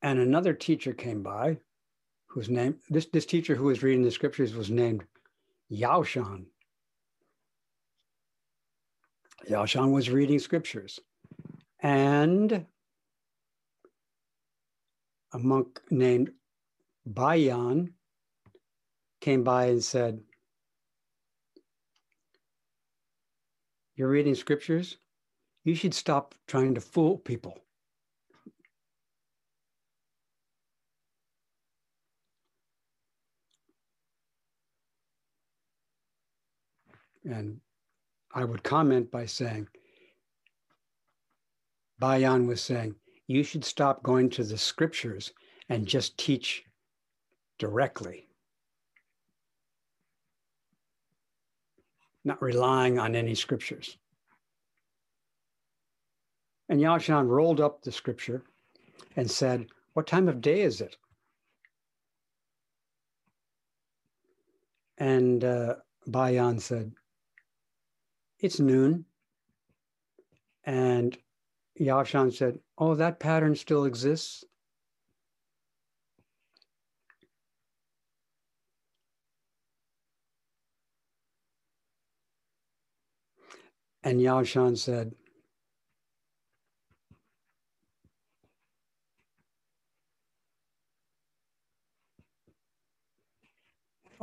And 0.02 0.18
another 0.18 0.52
teacher 0.52 0.92
came 0.92 1.22
by 1.22 1.58
whose 2.26 2.50
name, 2.50 2.76
this, 2.90 3.06
this 3.06 3.24
teacher 3.24 3.54
who 3.54 3.64
was 3.64 3.82
reading 3.82 4.02
the 4.02 4.10
scriptures 4.10 4.54
was 4.54 4.70
named 4.70 5.04
Yaoshan. 5.72 6.44
Yaoshan 9.48 9.92
was 9.92 10.10
reading 10.10 10.38
scriptures. 10.38 11.00
And 11.80 12.66
a 15.32 15.38
monk 15.38 15.80
named 15.90 16.32
Bayan 17.06 17.94
came 19.22 19.42
by 19.42 19.66
and 19.66 19.82
said, 19.82 20.20
You're 23.96 24.10
reading 24.10 24.34
scriptures? 24.34 24.98
You 25.64 25.74
should 25.74 25.94
stop 25.94 26.34
trying 26.46 26.74
to 26.74 26.80
fool 26.80 27.18
people. 27.18 27.58
And 37.24 37.60
I 38.34 38.44
would 38.44 38.62
comment 38.62 39.10
by 39.10 39.24
saying, 39.24 39.68
Bayan 41.98 42.46
was 42.46 42.60
saying, 42.60 42.96
you 43.26 43.42
should 43.42 43.64
stop 43.64 44.02
going 44.02 44.28
to 44.30 44.44
the 44.44 44.58
scriptures 44.58 45.32
and 45.70 45.86
just 45.86 46.18
teach 46.18 46.64
directly, 47.58 48.28
not 52.24 52.42
relying 52.42 52.98
on 52.98 53.14
any 53.14 53.34
scriptures. 53.34 53.96
And 56.68 56.80
Yaoshan 56.80 57.28
rolled 57.28 57.60
up 57.60 57.82
the 57.82 57.92
scripture 57.92 58.42
and 59.16 59.30
said, 59.30 59.66
What 59.92 60.06
time 60.06 60.28
of 60.28 60.40
day 60.40 60.62
is 60.62 60.80
it? 60.80 60.96
And 64.98 65.44
uh, 65.44 65.76
Bayan 66.06 66.58
said, 66.58 66.92
It's 68.38 68.60
noon. 68.60 69.04
And 70.64 71.16
Yaoshan 71.78 72.32
said, 72.32 72.58
Oh, 72.78 72.94
that 72.94 73.20
pattern 73.20 73.56
still 73.56 73.84
exists. 73.84 74.44
And 84.02 84.20
Yaoshan 84.20 84.76
said, 84.76 85.14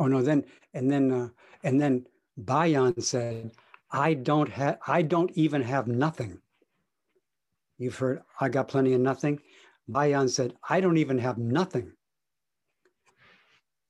Oh 0.01 0.07
no, 0.07 0.23
then 0.23 0.45
and 0.73 0.89
then 0.89 1.11
uh, 1.11 1.29
and 1.61 1.79
then 1.79 2.07
Bayan 2.35 2.99
said, 2.99 3.51
"I 3.91 4.15
don't 4.15 4.49
have. 4.49 4.79
I 4.87 5.03
don't 5.03 5.29
even 5.37 5.61
have 5.61 5.87
nothing." 5.87 6.39
You've 7.77 7.99
heard, 7.99 8.23
"I 8.39 8.49
got 8.49 8.67
plenty 8.67 8.93
of 8.93 9.01
nothing." 9.01 9.41
Bayan 9.87 10.27
said, 10.27 10.55
"I 10.67 10.81
don't 10.81 10.97
even 10.97 11.19
have 11.19 11.37
nothing. 11.37 11.93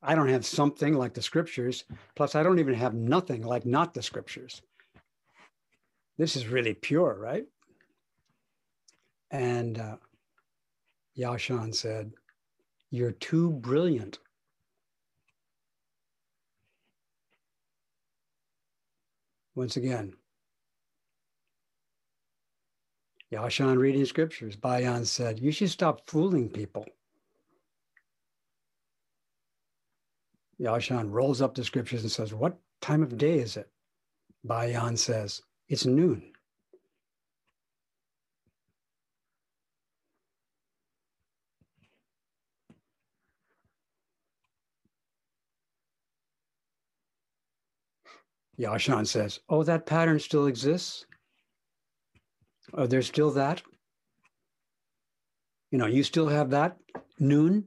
I 0.04 0.16
don't 0.16 0.28
have 0.28 0.46
something 0.46 0.96
like 0.96 1.14
the 1.14 1.22
scriptures. 1.22 1.86
Plus, 2.16 2.36
I 2.36 2.44
don't 2.44 2.60
even 2.60 2.74
have 2.74 2.94
nothing 2.94 3.44
like 3.44 3.66
not 3.66 3.94
the 3.94 4.04
scriptures. 4.04 4.62
This 6.18 6.36
is 6.36 6.48
really 6.48 6.74
pure, 6.74 7.18
right? 7.18 7.46
And 9.30 9.80
uh, 9.80 9.96
Yaoshan 11.18 11.74
said, 11.74 12.12
You're 12.90 13.14
too 13.14 13.52
brilliant. 13.52 14.20
Once 19.56 19.76
again, 19.76 20.14
Yaoshan 23.32 23.78
reading 23.78 24.06
scriptures, 24.06 24.56
Bayan 24.56 25.06
said, 25.06 25.40
You 25.40 25.52
should 25.52 25.70
stop 25.70 26.10
fooling 26.10 26.50
people. 26.50 26.86
Yashan 30.60 31.10
rolls 31.12 31.42
up 31.42 31.56
the 31.56 31.64
scriptures 31.64 32.04
and 32.04 32.12
says, 32.12 32.34
What 32.34 32.60
time 32.82 33.02
of 33.02 33.18
day 33.18 33.40
is 33.40 33.58
it? 33.58 33.70
Bayan 34.44 34.98
says, 34.98 35.42
It's 35.68 35.86
noon. 35.86 36.31
Yaoshan 48.62 49.08
says, 49.08 49.40
Oh, 49.50 49.64
that 49.64 49.86
pattern 49.86 50.20
still 50.20 50.46
exists? 50.46 51.06
Oh, 52.74 52.86
there's 52.86 53.08
still 53.08 53.32
that? 53.32 53.62
You 55.72 55.78
know, 55.78 55.88
you 55.88 56.04
still 56.04 56.28
have 56.28 56.52
that 56.52 56.78
noon? 57.20 57.66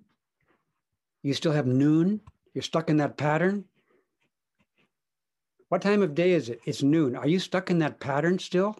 You 1.22 1.34
still 1.34 1.52
have 1.52 1.66
noon? 1.66 2.20
You're 2.52 2.62
stuck 2.62 2.90
in 2.90 2.98
that 2.98 3.16
pattern? 3.16 3.64
What 5.68 5.82
time 5.82 6.02
of 6.02 6.14
day 6.14 6.32
is 6.32 6.48
it? 6.48 6.60
It's 6.64 6.82
noon. 6.82 7.16
Are 7.16 7.26
you 7.26 7.40
stuck 7.40 7.70
in 7.70 7.80
that 7.80 7.98
pattern 7.98 8.38
still? 8.38 8.76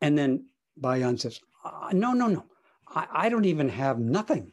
And 0.00 0.16
then 0.16 0.46
Bayan 0.76 1.18
says, 1.18 1.40
uh, 1.64 1.90
No, 1.92 2.12
no, 2.12 2.28
no. 2.28 2.46
I, 2.88 3.06
I 3.12 3.28
don't 3.28 3.44
even 3.44 3.68
have 3.68 3.98
nothing. 3.98 4.52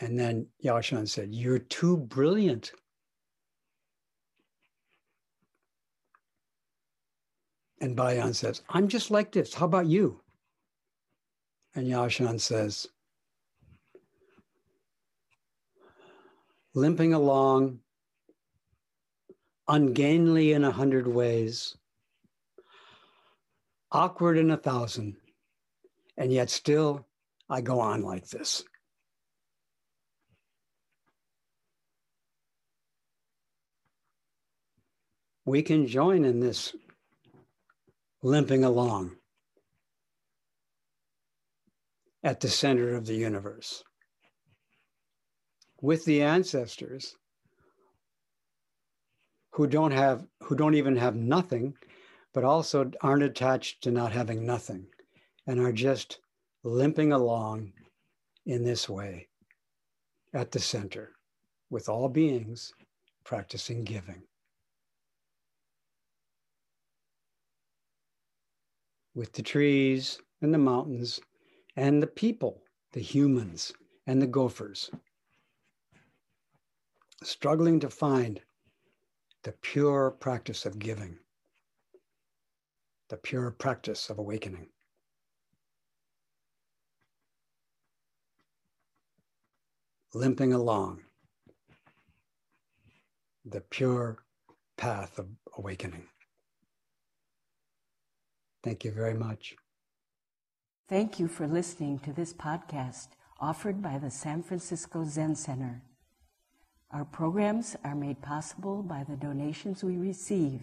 And 0.00 0.18
then 0.18 0.46
Yaoshan 0.64 1.08
said, 1.08 1.34
You're 1.34 1.58
too 1.58 1.96
brilliant. 1.96 2.72
And 7.80 7.94
Bayan 7.94 8.34
says, 8.34 8.62
I'm 8.68 8.88
just 8.88 9.10
like 9.10 9.32
this. 9.32 9.54
How 9.54 9.66
about 9.66 9.86
you? 9.86 10.20
And 11.74 11.86
Yaoshan 11.86 12.40
says, 12.40 12.88
limping 16.76 17.14
along, 17.14 17.80
ungainly 19.66 20.52
in 20.52 20.62
a 20.62 20.70
hundred 20.70 21.08
ways, 21.08 21.76
awkward 23.90 24.36
in 24.36 24.50
a 24.50 24.56
thousand, 24.56 25.16
and 26.18 26.32
yet 26.32 26.50
still 26.50 27.06
I 27.48 27.62
go 27.62 27.80
on 27.80 28.02
like 28.02 28.28
this. 28.28 28.62
We 35.46 35.62
can 35.62 35.86
join 35.86 36.24
in 36.24 36.40
this 36.40 36.74
limping 38.22 38.64
along 38.64 39.16
at 42.24 42.40
the 42.40 42.48
center 42.48 42.96
of 42.96 43.06
the 43.06 43.14
universe 43.14 43.84
with 45.80 46.04
the 46.04 46.22
ancestors 46.22 47.14
who 49.52 49.68
don't 49.68 49.92
have 49.92 50.26
who 50.42 50.56
don't 50.56 50.74
even 50.74 50.96
have 50.96 51.14
nothing 51.14 51.74
but 52.34 52.42
also 52.42 52.90
aren't 53.00 53.22
attached 53.22 53.84
to 53.84 53.92
not 53.92 54.10
having 54.10 54.44
nothing 54.44 54.86
and 55.46 55.60
are 55.60 55.72
just 55.72 56.18
limping 56.64 57.12
along 57.12 57.72
in 58.46 58.64
this 58.64 58.88
way 58.88 59.28
at 60.34 60.50
the 60.50 60.58
center 60.58 61.12
with 61.70 61.88
all 61.88 62.08
beings 62.08 62.72
practicing 63.24 63.84
giving 63.84 64.22
with 69.16 69.32
the 69.32 69.42
trees 69.42 70.20
and 70.42 70.52
the 70.52 70.58
mountains 70.58 71.18
and 71.74 72.02
the 72.02 72.06
people, 72.06 72.62
the 72.92 73.00
humans 73.00 73.72
and 74.06 74.20
the 74.20 74.26
gophers, 74.26 74.90
struggling 77.22 77.80
to 77.80 77.88
find 77.88 78.40
the 79.42 79.52
pure 79.62 80.10
practice 80.10 80.66
of 80.66 80.78
giving, 80.78 81.16
the 83.08 83.16
pure 83.16 83.50
practice 83.50 84.10
of 84.10 84.18
awakening. 84.18 84.68
Limping 90.12 90.52
along 90.52 91.00
the 93.46 93.60
pure 93.62 94.18
path 94.76 95.18
of 95.18 95.28
awakening. 95.56 96.06
Thank 98.66 98.84
you 98.84 98.90
very 98.90 99.14
much. 99.14 99.54
Thank 100.88 101.20
you 101.20 101.28
for 101.28 101.46
listening 101.46 102.00
to 102.00 102.12
this 102.12 102.32
podcast 102.34 103.10
offered 103.38 103.80
by 103.80 103.98
the 103.98 104.10
San 104.10 104.42
Francisco 104.42 105.04
Zen 105.04 105.36
Center. 105.36 105.84
Our 106.90 107.04
programs 107.04 107.76
are 107.84 107.94
made 107.94 108.20
possible 108.22 108.82
by 108.82 109.04
the 109.08 109.14
donations 109.14 109.84
we 109.84 109.98
receive. 109.98 110.62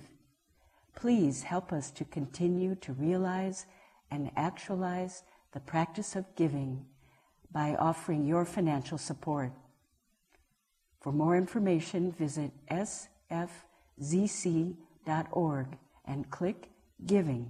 Please 0.98 1.44
help 1.44 1.72
us 1.72 1.92
to 1.92 2.04
continue 2.04 2.76
to 2.82 2.92
realize 2.92 3.68
and 4.12 4.32
actualize 4.36 5.24
the 5.54 5.62
practice 5.62 6.18
of 6.18 6.26
giving 6.36 6.86
by 7.54 7.74
offering 7.76 8.26
your 8.26 8.44
financial 8.44 8.98
support. 8.98 9.54
For 11.00 11.14
more 11.14 11.38
information, 11.38 12.12
visit 12.12 12.52
sfzc.org 12.70 13.08
and 16.06 16.30
click 16.30 16.70
Giving. 17.06 17.50